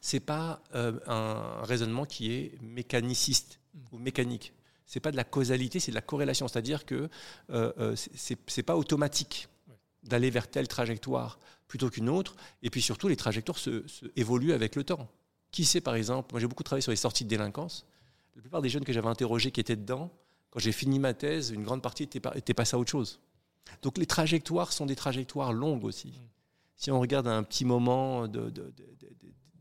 [0.00, 3.60] C'est pas euh, un raisonnement qui est mécaniciste
[3.92, 4.52] ou mécanique.
[4.86, 6.46] C'est pas de la causalité, c'est de la corrélation.
[6.48, 7.08] C'est-à-dire que
[7.50, 9.48] euh, euh c'est pas automatique
[10.02, 12.36] d'aller vers telle trajectoire plutôt qu'une autre.
[12.62, 13.84] Et puis surtout, les trajectoires se,
[14.16, 15.08] évoluent avec le temps.
[15.50, 17.86] Qui sait, par exemple, moi j'ai beaucoup travaillé sur les sorties de délinquance.
[18.36, 20.10] La plupart des jeunes que j'avais interrogés qui étaient dedans,
[20.50, 23.20] quand j'ai fini ma thèse, une grande partie était, était passée à autre chose.
[23.82, 26.08] Donc les trajectoires sont des trajectoires longues aussi.
[26.08, 26.28] Mm.
[26.76, 28.52] Si on regarde un petit moment de,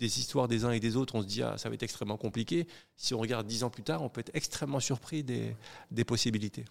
[0.04, 2.18] des histoires des uns et des autres, on se dit ah, ça va être extrêmement
[2.18, 2.68] compliqué.
[2.97, 5.56] Si on regarde dix ans plus tard, on peut être extrêmement surpris des,
[5.91, 6.66] des possibilités.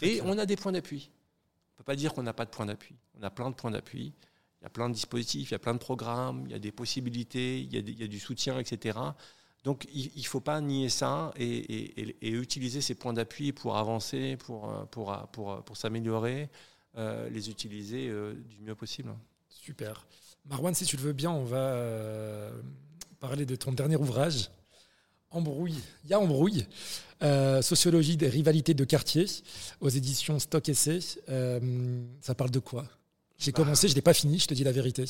[0.00, 1.10] et on a des points d'appui.
[1.10, 2.94] On ne peut pas dire qu'on n'a pas de points d'appui.
[3.18, 4.12] On a plein de points d'appui.
[4.60, 6.58] Il y a plein de dispositifs, il y a plein de programmes, il y a
[6.60, 8.98] des possibilités, il y a, il y a du soutien, etc.
[9.64, 14.36] Donc il ne faut pas nier ça et, et, utiliser ces points d'appui pour avancer,
[14.36, 16.48] pour, pour, pour, pour s'améliorer,
[16.96, 19.12] euh, les utiliser euh, du mieux possible.
[19.48, 20.06] Super.
[20.48, 22.50] Marwan, si tu le veux bien, on va euh,
[23.18, 24.50] parler de ton dernier ouvrage,
[25.30, 25.80] Embrouille.
[26.04, 26.66] Il y a Embrouille,
[27.22, 29.26] euh, sociologie des rivalités de quartier,
[29.80, 31.00] aux éditions Stock Essay.
[31.28, 32.86] Euh, ça parle de quoi?
[33.38, 33.56] J'ai bah.
[33.56, 35.04] commencé, je ne l'ai pas fini, je te dis la vérité.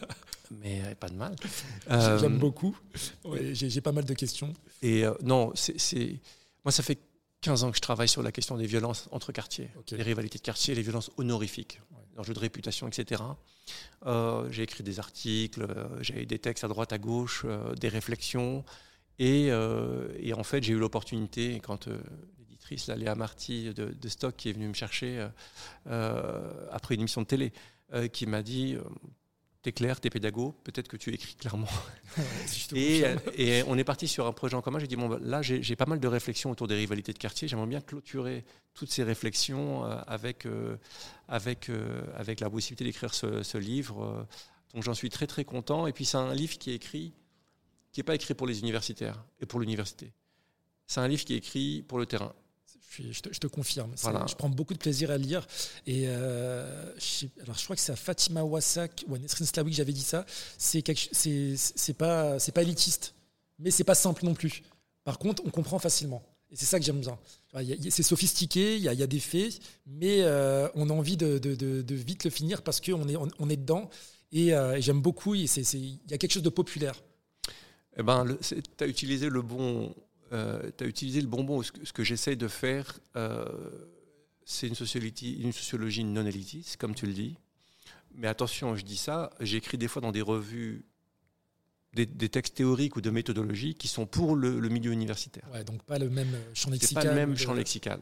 [0.60, 1.34] Mais pas de mal.
[1.88, 2.76] J'aime beaucoup.
[3.52, 4.52] J'ai pas mal de questions.
[4.82, 6.20] Et non, c'est.
[6.64, 6.98] Moi, ça fait
[7.40, 10.42] 15 ans que je travaille sur la question des violences entre quartiers, les rivalités de
[10.42, 11.80] quartier, les violences honorifiques
[12.16, 13.22] l'enjeu de réputation, etc.
[14.06, 17.88] Euh, j'ai écrit des articles, euh, j'ai des textes à droite, à gauche, euh, des
[17.88, 18.64] réflexions.
[19.18, 19.50] Et,
[20.18, 21.86] et, en fait, j'ai eu l'opportunité, quand
[22.40, 25.28] l'éditrice, Léa Marty de, de, Stock, qui est venue me chercher
[25.86, 27.52] après une émission de télé,
[28.12, 28.76] qui m'a dit
[29.62, 31.68] T'es clair, t'es pédago, peut-être que tu écris clairement.
[32.74, 33.04] et,
[33.36, 34.80] et, on est parti sur un projet en commun.
[34.80, 37.46] J'ai dit bon, bah, là, j'ai pas mal de réflexions autour des rivalités de quartier.
[37.46, 38.44] J'aimerais bien clôturer
[38.74, 40.76] toutes ces réflexions avec, euh,
[41.32, 44.26] avec, euh, avec la possibilité d'écrire ce, livre.
[44.74, 45.86] Donc j'en suis très très content.
[45.86, 47.14] Et puis c'est un livre qui est écrit,
[47.90, 50.12] qui n'est pas écrit pour les universitaires et pour l'université.
[50.86, 52.34] C'est un livre qui est écrit pour le terrain
[52.98, 53.94] je, te, confirme.
[53.96, 55.46] Je prends beaucoup de plaisir à lire.
[55.86, 59.70] Et euh, je, alors, je crois que c'est à Fatima Wassak ou à Nesrin Slawi
[59.70, 60.26] que j'avais dit ça.
[60.58, 63.14] C'est c'est pas, c'est pas élitiste,
[63.58, 64.62] mais c'est pas simple non plus.
[65.04, 66.22] Par contre, on comprend facilement.
[66.50, 67.18] Et c'est ça que j'aime bien.
[67.90, 72.30] C'est sophistiqué, il y, a, des faits, mais euh, on a envie de, vite le
[72.30, 73.90] finir parce qu'on est, dedans.
[74.32, 75.34] Et, euh, j'aime beaucoup.
[75.34, 77.02] Il y a quelque chose de populaire.
[77.98, 79.94] Eh ben, tu as utilisé le bon,
[80.32, 81.62] euh, utilisé le bonbon.
[81.62, 82.98] Ce que, j'essaie de faire,
[84.46, 87.36] c'est une une sociologie non élitiste, comme tu le dis.
[88.14, 90.86] Mais attention, je dis ça, j'écris des fois dans des revues
[91.94, 95.46] des, textes théoriques ou de méthodologie qui sont pour le, milieu universitaire.
[95.52, 97.02] Ouais, donc pas le même champ lexical.
[97.02, 98.00] pas le même champ lexical.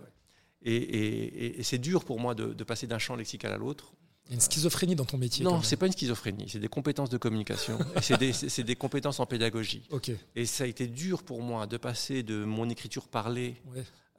[0.62, 3.94] Et, et, c'est dur pour moi de, de passer d'un champ lexical à l'autre.
[4.26, 5.44] Il y a une schizophrénie dans ton métier.
[5.44, 9.26] Non, c'est pas une schizophrénie, c'est des compétences de communication, c'est des, des, compétences en
[9.26, 9.82] pédagogie.
[9.90, 10.12] Ok.
[10.36, 13.56] Et ça a été dur pour moi de passer de mon écriture parlée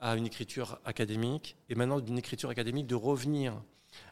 [0.02, 3.62] à une écriture académique, et maintenant d'une écriture académique de revenir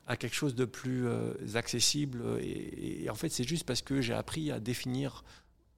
[0.08, 2.24] à quelque chose de plus euh, accessible.
[2.42, 5.24] Et, en fait, c'est juste parce que j'ai appris à définir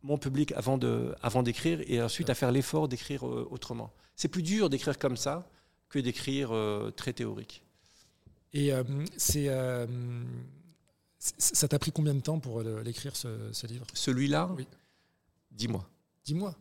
[0.03, 3.91] mon public avant de, avant d'écrire et ensuite à faire l'effort d'écrire euh, autrement.
[4.15, 5.47] C'est plus dur d'écrire comme ça
[5.89, 7.63] que d'écrire euh, très théorique.
[8.53, 8.83] Et euh,
[9.17, 9.85] c'est, euh,
[11.19, 13.85] ça t'a pris combien de temps pour l'écrire, ce, livre?
[13.93, 14.49] Celui-là?
[14.57, 14.67] Oui.
[15.51, 15.87] Dis-moi.
[16.25, 16.55] Dis-moi.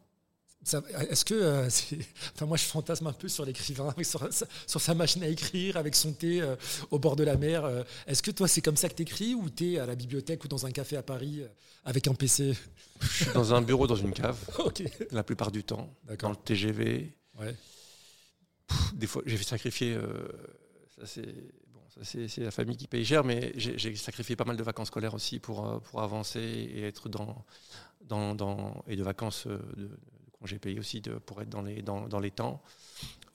[0.63, 1.35] Est-ce que.
[1.35, 1.69] Euh,
[2.35, 4.29] enfin, moi, je fantasme un peu sur l'écrivain, sur,
[4.67, 6.43] sur, sa machine à écrire, avec son thé
[6.91, 7.69] au bord de la mer.
[8.07, 10.45] Est-ce que toi, c'est comme ça que tu écris ou tu es à la bibliothèque
[10.45, 11.43] ou dans un café à Paris
[11.85, 12.55] avec un PC
[13.01, 14.39] Je suis dans un bureau, dans une cave.
[15.11, 15.95] La plupart du temps.
[16.19, 17.15] Dans le TGV.
[17.39, 17.55] Ouais.
[18.95, 19.99] des fois, j'ai fait sacrifier.
[20.99, 21.25] ça, c'est
[22.03, 25.39] c'est la famille qui paye cher, mais j'ai sacrifié pas mal de vacances scolaires aussi
[25.39, 27.45] pour, euh, pour avancer et être dans,
[28.03, 29.91] dans, dans et de vacances euh, de,
[30.41, 32.63] congés payés aussi de, pour être dans les, dans, dans les temps.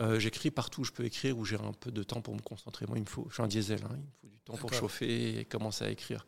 [0.02, 2.42] Euh, j'écris partout où je peux écrire, où j'ai un peu de temps pour me
[2.42, 2.86] concentrer.
[2.88, 4.74] Moi, il me faut, je suis un diesel, hein, il me faut du temps pour
[4.74, 6.26] chauffer et commencer à écrire.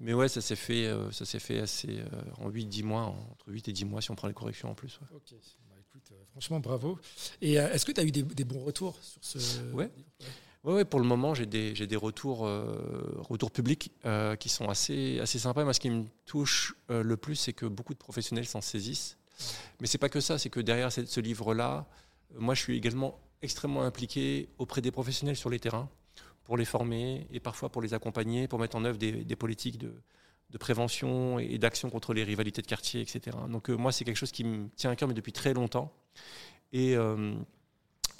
[0.00, 2.00] Mais ouais, ça s'est fait, ça s'est fait assez
[2.38, 4.98] en 8-10 mois, entre 8 et 10 mois si on prend les corrections en plus.
[5.00, 5.18] Ouais.
[5.68, 6.98] Bah, écoute, franchement, bravo.
[7.42, 9.90] Et est-ce que tu as eu des, des, bons retours sur ce ouais.
[10.64, 14.68] Oui, ouais, pour le moment, j'ai des, des retours, euh, retours publics euh, qui sont
[14.68, 15.64] assez, assez sympas.
[15.64, 19.16] Moi, ce qui me touche euh, le plus, c'est que beaucoup de professionnels s'en saisissent.
[19.80, 21.86] Mais c'est pas que ça, c'est que derrière ce, livre-là,
[22.36, 25.88] moi, je suis également extrêmement impliqué auprès des professionnels sur les terrains
[26.44, 29.92] pour les former et parfois pour les accompagner, pour mettre en œuvre des, politiques de,
[30.58, 33.36] prévention et d'action contre les rivalités de quartier, etc.
[33.48, 35.92] Donc, moi, c'est quelque chose qui me tient à cœur, mais depuis très longtemps.
[36.72, 36.96] Et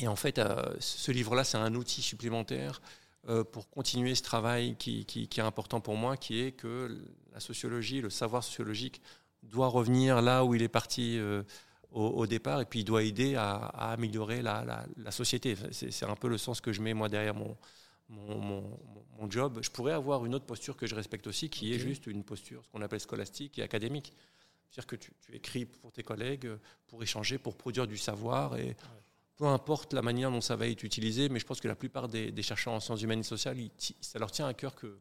[0.02, 2.82] et en fait, euh, ce livre-là, c'est un outil supplémentaire
[3.28, 7.00] euh, pour continuer ce travail qui, est important pour moi, qui est que
[7.32, 9.00] la sociologie, le savoir sociologique
[9.43, 11.43] doit revenir là où il est parti euh,
[11.90, 15.57] au, au, départ, et puis il doit aider à, à améliorer la, la, la société.
[15.72, 17.57] C'est un peu le sens que je mets moi derrière mon,
[18.09, 18.78] mon, mon,
[19.18, 19.59] mon, job.
[19.62, 21.76] Je pourrais avoir une autre posture que je respecte aussi, qui okay.
[21.76, 24.12] est juste une posture, ce qu'on appelle scolastique et académique.
[24.70, 26.49] C'est-à-dire que tu, tu, écris pour tes collègues,
[26.86, 28.68] pour échanger, pour produire du savoir et...
[28.68, 28.76] Ouais
[29.43, 32.07] peu importe la manière dont ça va être utilisé, mais je pense que la plupart
[32.07, 33.57] des, des chercheurs en sciences humaines et sociales,
[34.01, 34.99] ça leur tient à cœur que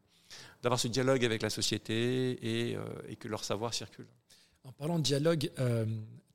[0.62, 4.08] d'avoir ce dialogue avec la société et, euh, et, que leur savoir circule.
[4.64, 5.86] En parlant de dialogue, euh,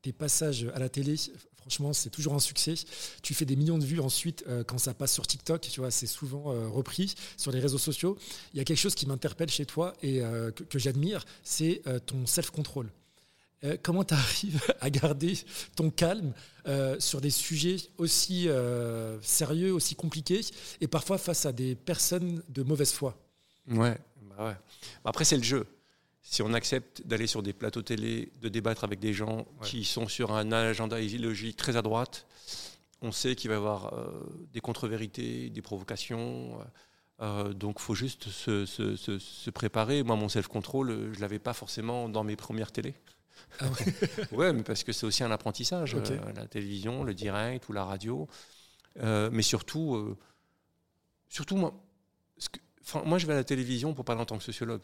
[0.02, 1.16] tes passages à la télé,
[1.56, 2.74] franchement, c'est toujours un succès.
[3.22, 5.90] Tu fais des millions de vues ensuite euh, quand ça passe sur TikTok, tu vois,
[5.90, 8.18] c'est souvent euh, repris sur les réseaux sociaux.
[8.52, 11.82] Il y a quelque chose qui m'interpelle chez toi et euh, que, que j'admire, c'est
[12.06, 12.90] ton self-control.
[13.64, 15.34] Euh, comment tu arrives à garder
[15.74, 16.32] ton calme
[16.66, 20.42] euh, sur des sujets aussi euh, sérieux, aussi compliqués,
[20.80, 23.16] et parfois face à des personnes de mauvaise foi?
[23.68, 24.56] Ouais, bah ouais.
[25.04, 25.66] Après, c'est le jeu.
[26.30, 29.44] Si on accepte d'aller sur des plateaux télé, de débattre avec des gens ouais.
[29.62, 32.26] qui sont sur un agenda idéologique très à droite,
[33.00, 34.10] on sait qu'il va y avoir euh,
[34.52, 36.58] des contre-vérités, des provocations.
[37.20, 40.02] Euh, donc, il faut juste se, se, se, se, préparer.
[40.02, 42.94] Moi, mon self-control, je ne l'avais pas forcément dans mes premières télés.
[43.60, 44.32] Ah ouais.
[44.32, 46.12] ouais, mais parce que c'est aussi un apprentissage, okay.
[46.12, 48.28] euh, la télévision, le direct ou la radio.
[49.00, 50.18] Euh, mais surtout, euh,
[51.28, 51.74] surtout moi,
[52.52, 54.82] que, moi, je vais à la télévision pour parler en tant que sociologue,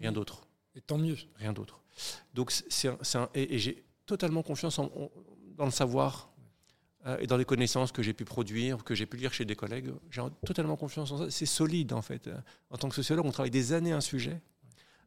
[0.00, 0.47] rien d'autre.
[0.74, 1.16] Et tant mieux.
[1.36, 1.80] Rien d'autre.
[2.34, 5.10] Donc, c'est un, et, et j'ai totalement confiance en, en,
[5.56, 6.30] dans le savoir
[7.06, 9.56] euh, et dans les connaissances que j'ai pu produire, que j'ai pu lire chez des
[9.56, 9.90] collègues.
[10.10, 11.30] J'ai totalement confiance en ça.
[11.30, 12.30] C'est solide, en fait.
[12.70, 14.40] En tant que sociologue, on travaille des années un sujet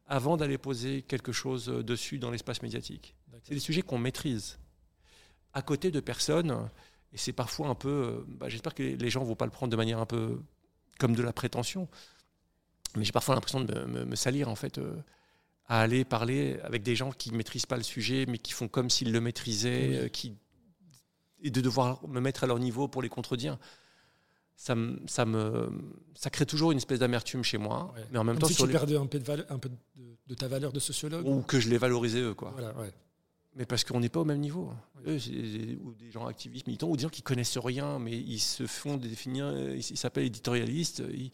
[0.06, 3.14] avant d'aller poser quelque chose dessus dans l'espace médiatique.
[3.44, 4.58] C'est des sujets qu'on maîtrise.
[5.54, 6.68] À côté de personnes,
[7.12, 8.24] et c'est parfois un peu.
[8.26, 10.40] Bah, J'espère que les gens ne vont pas le prendre de manière un peu
[10.98, 11.88] comme de la prétention,
[12.96, 14.96] mais j'ai parfois l'impression de me, me, me, salir, en fait, euh,
[15.72, 18.68] à aller parler avec des gens qui ne maîtrisent pas le sujet, mais qui font
[18.68, 19.96] comme s'ils le maîtrisaient, oui.
[19.96, 20.34] euh, qui,
[21.42, 23.58] et de devoir me mettre à leur niveau pour les contredire
[24.54, 25.70] ça ça me
[26.14, 28.04] ça crée toujours une espèce d'amertume chez moi ouais.
[28.12, 28.72] mais en même Comme temps si tu les...
[28.72, 29.76] perdais un peu, de, valeur, un peu de,
[30.26, 32.92] de, ta valeur de sociologue ou que je les valorisais eux quoi voilà, ouais.
[33.56, 34.70] mais parce qu'on n'est pas au même niveau
[35.06, 38.40] eux des, ou des gens activistes militants ou des gens qui connaissent rien mais ils
[38.40, 41.32] se font définir ils s'appellent éditorialistes ils,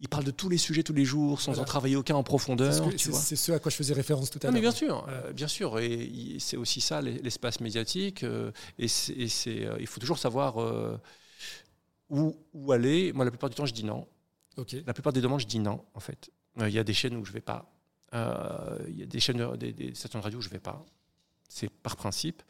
[0.00, 1.62] ils parlent de tous les sujets tous les jours sans voilà.
[1.62, 2.72] en travailler aucun en profondeur.
[2.96, 4.52] C'est ce à quoi je faisais référence tout à l'heure.
[4.52, 8.22] Mais bien sûr, euh, bien sûr, et c'est aussi ça l'espace médiatique.
[8.22, 10.58] Euh, et, et euh, il faut toujours savoir
[12.10, 13.12] où, où, aller.
[13.12, 14.06] Moi, la plupart du temps, je dis non.
[14.56, 14.82] Okay.
[14.86, 16.30] La plupart des demandes, je dis non, en fait.
[16.60, 17.70] Il y a des chaînes où je ne vais pas.
[18.12, 20.84] Il y a des chaînes, des, des, stations de radio où je ne vais pas.
[21.48, 22.42] C'est par principe.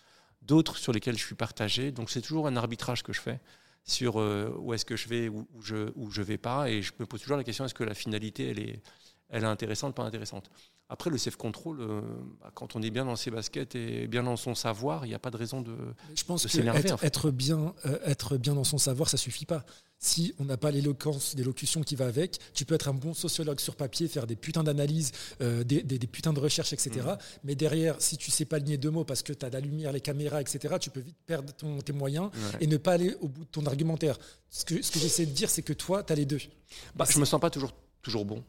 [0.42, 1.90] D'autres sur lesquelles je suis partagé.
[1.92, 3.40] Donc, c'est toujours un arbitrage que je fais
[3.86, 6.68] sur euh, où est-ce que je vais, où, je où je vais pas.
[6.68, 8.82] Et je me pose toujours la question est-ce que la finalité, elle est,
[9.28, 10.50] elle est intéressante, pas intéressante.
[10.88, 12.00] Après, le self-control, euh,
[12.40, 15.16] bah, quand on est bien dans ses baskets et bien dans son savoir, il n'y
[15.16, 15.74] a pas de raison de
[16.14, 17.06] Je pense de que être, en fait.
[17.06, 19.64] être, bien, euh, être bien dans son savoir, ça suffit pas.
[19.98, 23.58] Si on n'a pas l'éloquence, l'élocution qui va avec, tu peux être un bon sociologue
[23.58, 25.10] sur papier, faire des putains d'analyses,
[25.40, 26.90] euh, des, des, des, putains de recherches, etc.
[27.04, 27.16] Mmh.
[27.42, 29.90] Mais derrière, si tu sais pas lier deux mots parce que tu as la lumière,
[29.90, 32.58] les caméras, etc., tu peux vite perdre ton, tes moyens ouais.
[32.60, 34.18] et ne pas aller au bout de ton argumentaire.
[34.50, 36.38] Ce que, ce que j'essaie de dire, c'est que toi, tu as les deux.
[36.94, 37.72] Bah, je me sens pas toujours,
[38.02, 38.44] toujours bon.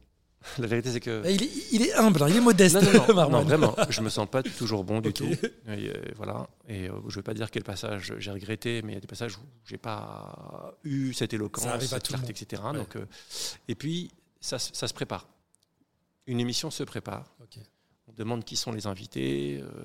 [0.59, 1.23] La vérité, c'est que.
[1.29, 2.75] Il est, il est, humble, hein, il est modeste.
[2.75, 5.35] Non, non, non, non vraiment, je me sens pas toujours bon du okay.
[5.37, 5.45] tout.
[5.67, 6.47] Et, euh, voilà.
[6.67, 9.07] Et euh, je vais pas dire quel passage j'ai regretté, mais il y a des
[9.07, 12.61] passages où j'ai pas eu cette éloquence, cette clarté, etc.
[12.65, 12.73] Ouais.
[12.73, 13.05] Donc, euh,
[13.67, 15.27] et puis, ça, ça, se prépare.
[16.27, 17.35] Une émission se prépare.
[17.43, 17.61] Okay.
[18.07, 19.59] On demande qui sont les invités.
[19.61, 19.83] Euh,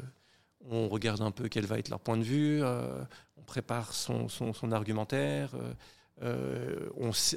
[0.68, 2.62] on regarde un peu quel va être leur point de vue.
[2.62, 5.50] On prépare son, son, son argumentaire.
[6.20, 6.88] Euh,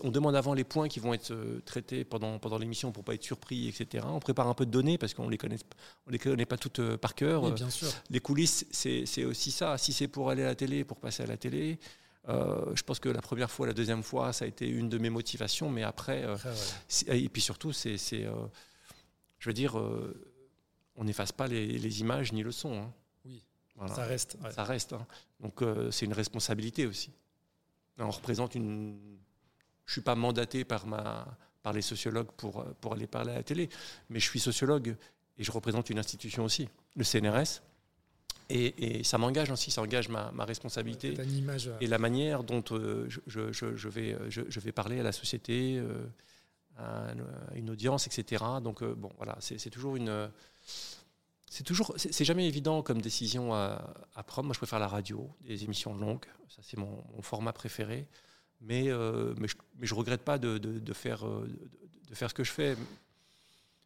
[0.04, 3.16] on, demande avant les points qui vont être euh, traités pendant, pendant l'émission pour pas
[3.16, 4.06] être surpris, etc.
[4.08, 5.58] On prépare un peu de données parce qu'on les connaît,
[6.06, 7.52] on les connaît pas toutes euh, par cœur.
[7.52, 7.88] bien sûr.
[8.10, 9.78] Les coulisses, c'est aussi ça.
[9.78, 11.80] Si c'est pour aller à la télé, pour passer à la télé,
[12.28, 15.10] je pense que la première fois, la deuxième fois, ça a été une de mes
[15.10, 15.70] motivations.
[15.70, 16.26] Mais après,
[17.08, 19.76] et puis surtout, c'est, je veux dire,
[20.96, 22.74] on n'efface pas les, images ni le son.
[22.74, 22.94] Hein.
[23.26, 23.44] Oui,
[23.88, 24.38] ça reste.
[24.52, 24.94] Ça reste.
[24.94, 25.08] Hein.
[25.40, 27.12] Donc c'est une responsabilité aussi.
[27.98, 28.98] On représente une.
[29.86, 33.44] Je suis pas mandaté par ma par les sociologues pour, pour aller parler à la
[33.44, 33.70] télé,
[34.12, 34.96] mais je suis sociologue
[35.40, 37.64] et je représente une institution aussi, le CNRS.
[38.50, 42.64] Et, et ça m'engage aussi, ça engage ma, ma responsabilité image, et la manière dont
[42.72, 46.06] euh, je, je, je, vais, je, vais parler à la société, euh,
[46.78, 47.08] à
[47.56, 48.44] une audience, etc.
[48.62, 50.30] Donc, euh, bon, voilà, c'est toujours une
[51.50, 54.48] c'est toujours, c'est jamais évident comme décision à, prendre.
[54.48, 56.26] Moi, je préfère la radio, des émissions longues.
[56.50, 58.08] Ça, c'est mon, format préféré.
[58.62, 61.48] Mais, euh, mais, je, mais, regrette pas de, de, faire, euh,
[62.10, 62.76] de, faire ce que je fais.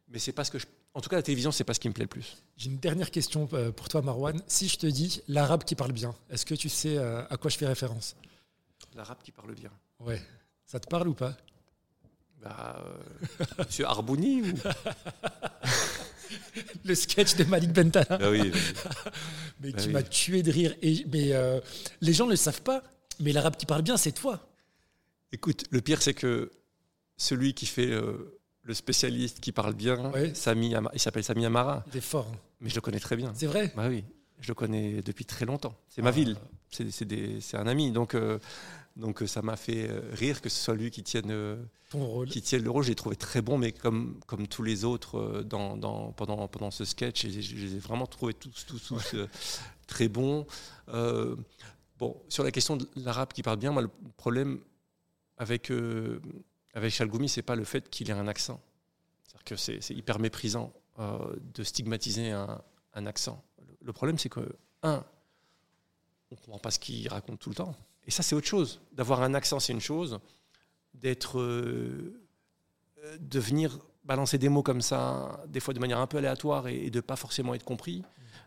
[0.08, 1.88] Mais c'est pas ce que je, en tout cas, la télévision, c'est pas ce qui
[1.88, 2.38] me plaît le plus.
[2.56, 4.40] J'ai une dernière question euh, pour toi, Marwan.
[4.46, 7.58] Si je te dis l'arabe qui parle bien, est-ce que tu sais à quoi je
[7.58, 8.16] fais référence?
[8.94, 9.70] L'arabe qui parle bien.
[10.00, 10.20] Ouais.
[10.64, 11.36] Ça te parle ou pas?
[12.40, 12.82] Bah,
[13.58, 14.54] Monsieur Arbouni ou...
[16.84, 18.18] le sketch de Malik Bentala.
[18.20, 18.52] Ah oui,
[19.60, 20.74] mais qui bah m'a tué de rire.
[20.82, 21.60] Et, mais euh,
[22.00, 22.82] les gens ne le savent pas,
[23.20, 24.40] mais l'arabe qui parle bien, c'est toi.
[25.32, 26.50] Écoute, le pire, c'est que
[27.16, 31.84] celui qui fait euh, le spécialiste qui parle bien, Sami il s'appelle Sami Amara.
[31.92, 32.28] Il est fort.
[32.32, 32.38] Hein.
[32.60, 33.32] Mais je le connais très bien.
[33.34, 33.72] C'est vrai?
[33.76, 34.04] Bah oui,
[34.40, 35.74] je le connais depuis très longtemps.
[35.88, 36.12] C'est ma ah.
[36.12, 36.36] ville,
[36.70, 37.90] c'est un ami.
[37.90, 38.38] Donc, euh,
[38.96, 41.58] donc ça m'a fait rire que ce soit lui qui tienne
[42.30, 42.84] qui tiennent le rôle.
[42.84, 46.70] J'ai trouvé très bon, mais comme, comme tous les autres euh, dans, dans, pendant, pendant
[46.70, 49.28] ce sketch, je les ai vraiment trouvés tous, tous, tous euh,
[49.86, 50.46] très bons.
[50.88, 51.34] Euh,
[51.98, 54.60] bon, sur la question de l'arabe qui parle bien, moi, le problème
[55.36, 55.72] avec,
[56.74, 58.60] avec Chalgoumi, c'est pas le fait qu'il ait un accent.
[59.24, 62.60] C'est-à-dire que c'est hyper méprisant de stigmatiser un,
[62.94, 63.42] un accent.
[63.82, 65.02] Le problème, c'est que, un,
[66.30, 67.74] on ne comprend pas ce qu'il raconte tout le temps.
[68.06, 68.80] Et ça, c'est autre chose.
[68.92, 70.20] D'avoir un accent, c'est une chose
[70.94, 72.20] d'être, euh,
[73.18, 76.90] de venir balancer des mots comme ça, des fois de manière un peu aléatoire et,
[76.90, 78.02] de ne pas forcément être compris,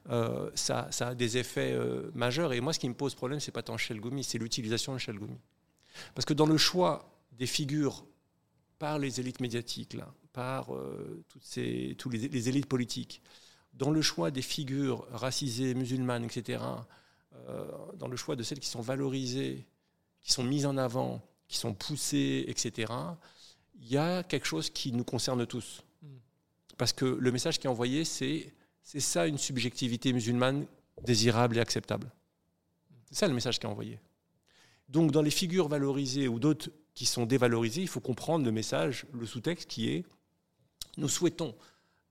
[0.09, 2.53] euh, ça, a des effets euh, majeurs.
[2.53, 5.39] Et moi, ce qui me pose problème, c'est pas tant Goumi, c'est l'utilisation de Goumi.
[6.15, 8.05] Parce que dans le choix des figures
[8.79, 9.95] par les élites médiatiques,
[10.33, 10.71] par
[11.29, 13.21] toutes ces, tous les, élites politiques,
[13.73, 16.59] dans le choix des figures racisées, musulmanes, etc.,
[17.95, 19.65] dans le choix de celles qui sont valorisées,
[20.21, 22.91] qui sont mises en avant, qui sont poussés, etc.,
[23.75, 25.83] il y a quelque chose qui nous concerne tous.
[26.01, 26.07] Hmm.
[26.77, 28.53] Parce que le message qui est envoyé, c'est
[28.83, 30.65] c'est ça une subjectivité musulmane
[31.03, 32.11] désirable et acceptable.
[33.09, 33.99] C'est ça le message qui est envoyé.
[34.89, 39.05] Donc dans les figures valorisées ou d'autres qui sont dévalorisées, il faut comprendre le message,
[39.13, 40.05] le sous-texte qui est
[40.97, 41.55] nous souhaitons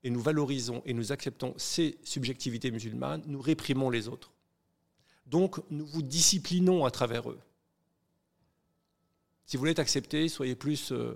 [0.02, 4.32] et nous valorisons et nous acceptons ces subjectivités musulmanes, nous réprimons les autres.
[5.32, 7.40] Donc nous vous disciplinons à travers eux.
[9.46, 11.14] Si vous voulez être accepté, soyez plus euh,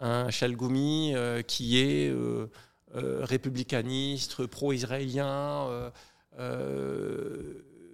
[0.00, 2.48] un Chalgoumi euh, qui est euh,
[2.92, 5.92] républicaniste, pro-israélien,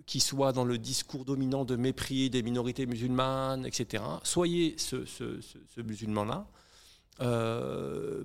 [0.06, 4.04] qui soit dans le discours dominant de mépris des minorités musulmanes, etc.
[4.22, 5.04] Soyez ce,
[5.82, 6.46] musulman-là,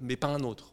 [0.01, 0.71] mais pas un autre.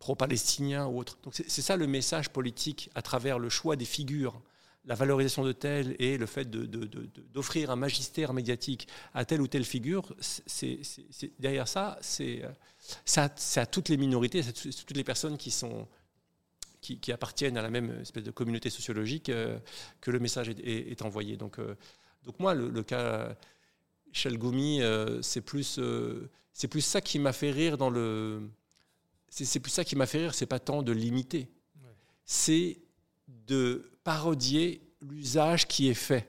[0.00, 1.18] Pro-palestinien ou autre.
[1.22, 4.42] Donc c'est ça le message politique à travers le choix des figures
[4.84, 9.64] la valorisation de telle et le fait d'offrir un magistère médiatique à telle ou telle
[9.64, 10.80] figure, c'est,
[11.38, 12.42] derrière ça, c'est
[13.56, 15.86] à toutes les minorités, c'est toutes les personnes qui, sont,
[16.80, 19.58] qui, appartiennent à la même espèce de communauté sociologique euh,
[20.00, 21.36] que le message est, envoyé.
[21.36, 21.76] Donc, euh,
[22.24, 23.36] donc moi, le, cas
[24.12, 25.78] Chalgoumi, euh, c'est plus,
[26.52, 28.48] c'est plus ça qui m'a fait rire dans le...
[29.28, 31.48] C'est plus ça qui m'a fait rire, c'est pas tant de limiter.
[32.24, 32.78] C'est
[33.28, 36.28] de parodier l'usage qui est fait,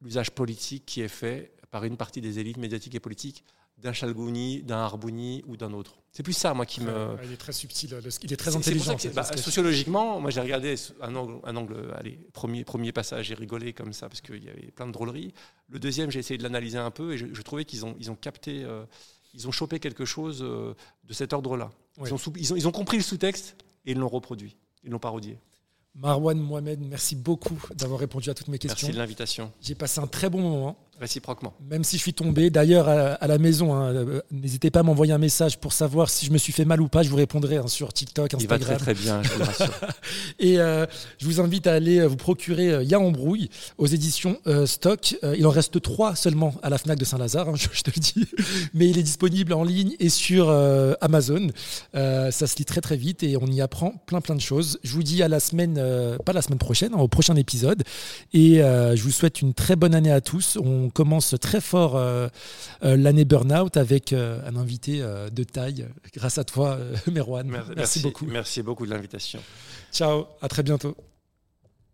[0.00, 3.44] l'usage politique qui est fait par une partie des élites médiatiques et politiques
[3.78, 5.98] d'un Chalgouni, d'un Arbouni ou d'un autre.
[6.10, 7.16] C'est plus ça, moi, qui me.
[7.22, 8.96] Il est très subtil, il est très intelligent.
[9.14, 13.72] Bah, sociologiquement, moi, j'ai regardé un angle, un angle, allez, premier, premier passage, j'ai rigolé
[13.72, 15.32] comme ça parce qu'il y avait plein de drôleries.
[15.68, 18.16] Le deuxième, j'ai essayé de l'analyser un peu et je, trouvais qu'ils ont, ils ont
[18.16, 18.84] capté, euh,
[19.32, 20.74] ils ont chopé quelque chose euh,
[21.04, 21.70] de cet ordre-là.
[22.04, 23.56] Ils, ont, ils, ont, ils ont compris le sous-texte
[23.86, 25.38] et ils l'ont reproduit, ils l'ont parodié.
[25.94, 28.86] Marwan Mohamed, merci beaucoup d'avoir répondu à toutes mes questions.
[28.86, 29.52] Merci de l'invitation.
[29.60, 30.76] J'ai passé un très bon moment.
[31.00, 31.54] Réciproquement.
[31.70, 35.12] Même si je suis tombé, d'ailleurs à, la maison, hein, euh, n'hésitez pas à m'envoyer
[35.12, 37.04] un message pour savoir si je me suis fait mal ou pas.
[37.04, 38.58] Je vous répondrai hein, sur TikTok, Instagram.
[38.60, 39.80] Il va très très bien, je vous rassure.
[40.40, 40.86] Et euh,
[41.18, 45.16] je vous invite à aller vous procurer euh, Ya Embrouille aux éditions Stock.
[45.36, 48.26] il en reste trois seulement à la Fnac de Saint-Lazare, hein, je, te le dis.
[48.74, 50.50] Mais il est disponible en ligne et sur
[51.00, 51.48] Amazon.
[51.94, 54.80] ça se lit très très vite et on y apprend plein plein de choses.
[54.82, 55.80] Je vous dis à la semaine,
[56.24, 57.84] pas la semaine prochaine, au prochain épisode.
[58.32, 60.58] Et je vous souhaite une très bonne année à tous.
[60.60, 62.28] On on commence très fort euh,
[62.82, 65.86] euh, l'année Burnout avec euh, un invité de taille.
[66.14, 66.78] Grâce à toi,
[67.12, 67.46] Merwan.
[67.76, 68.24] merci beaucoup.
[68.26, 69.40] Merci beaucoup de l'invitation.
[69.92, 70.96] Ciao, à très bientôt.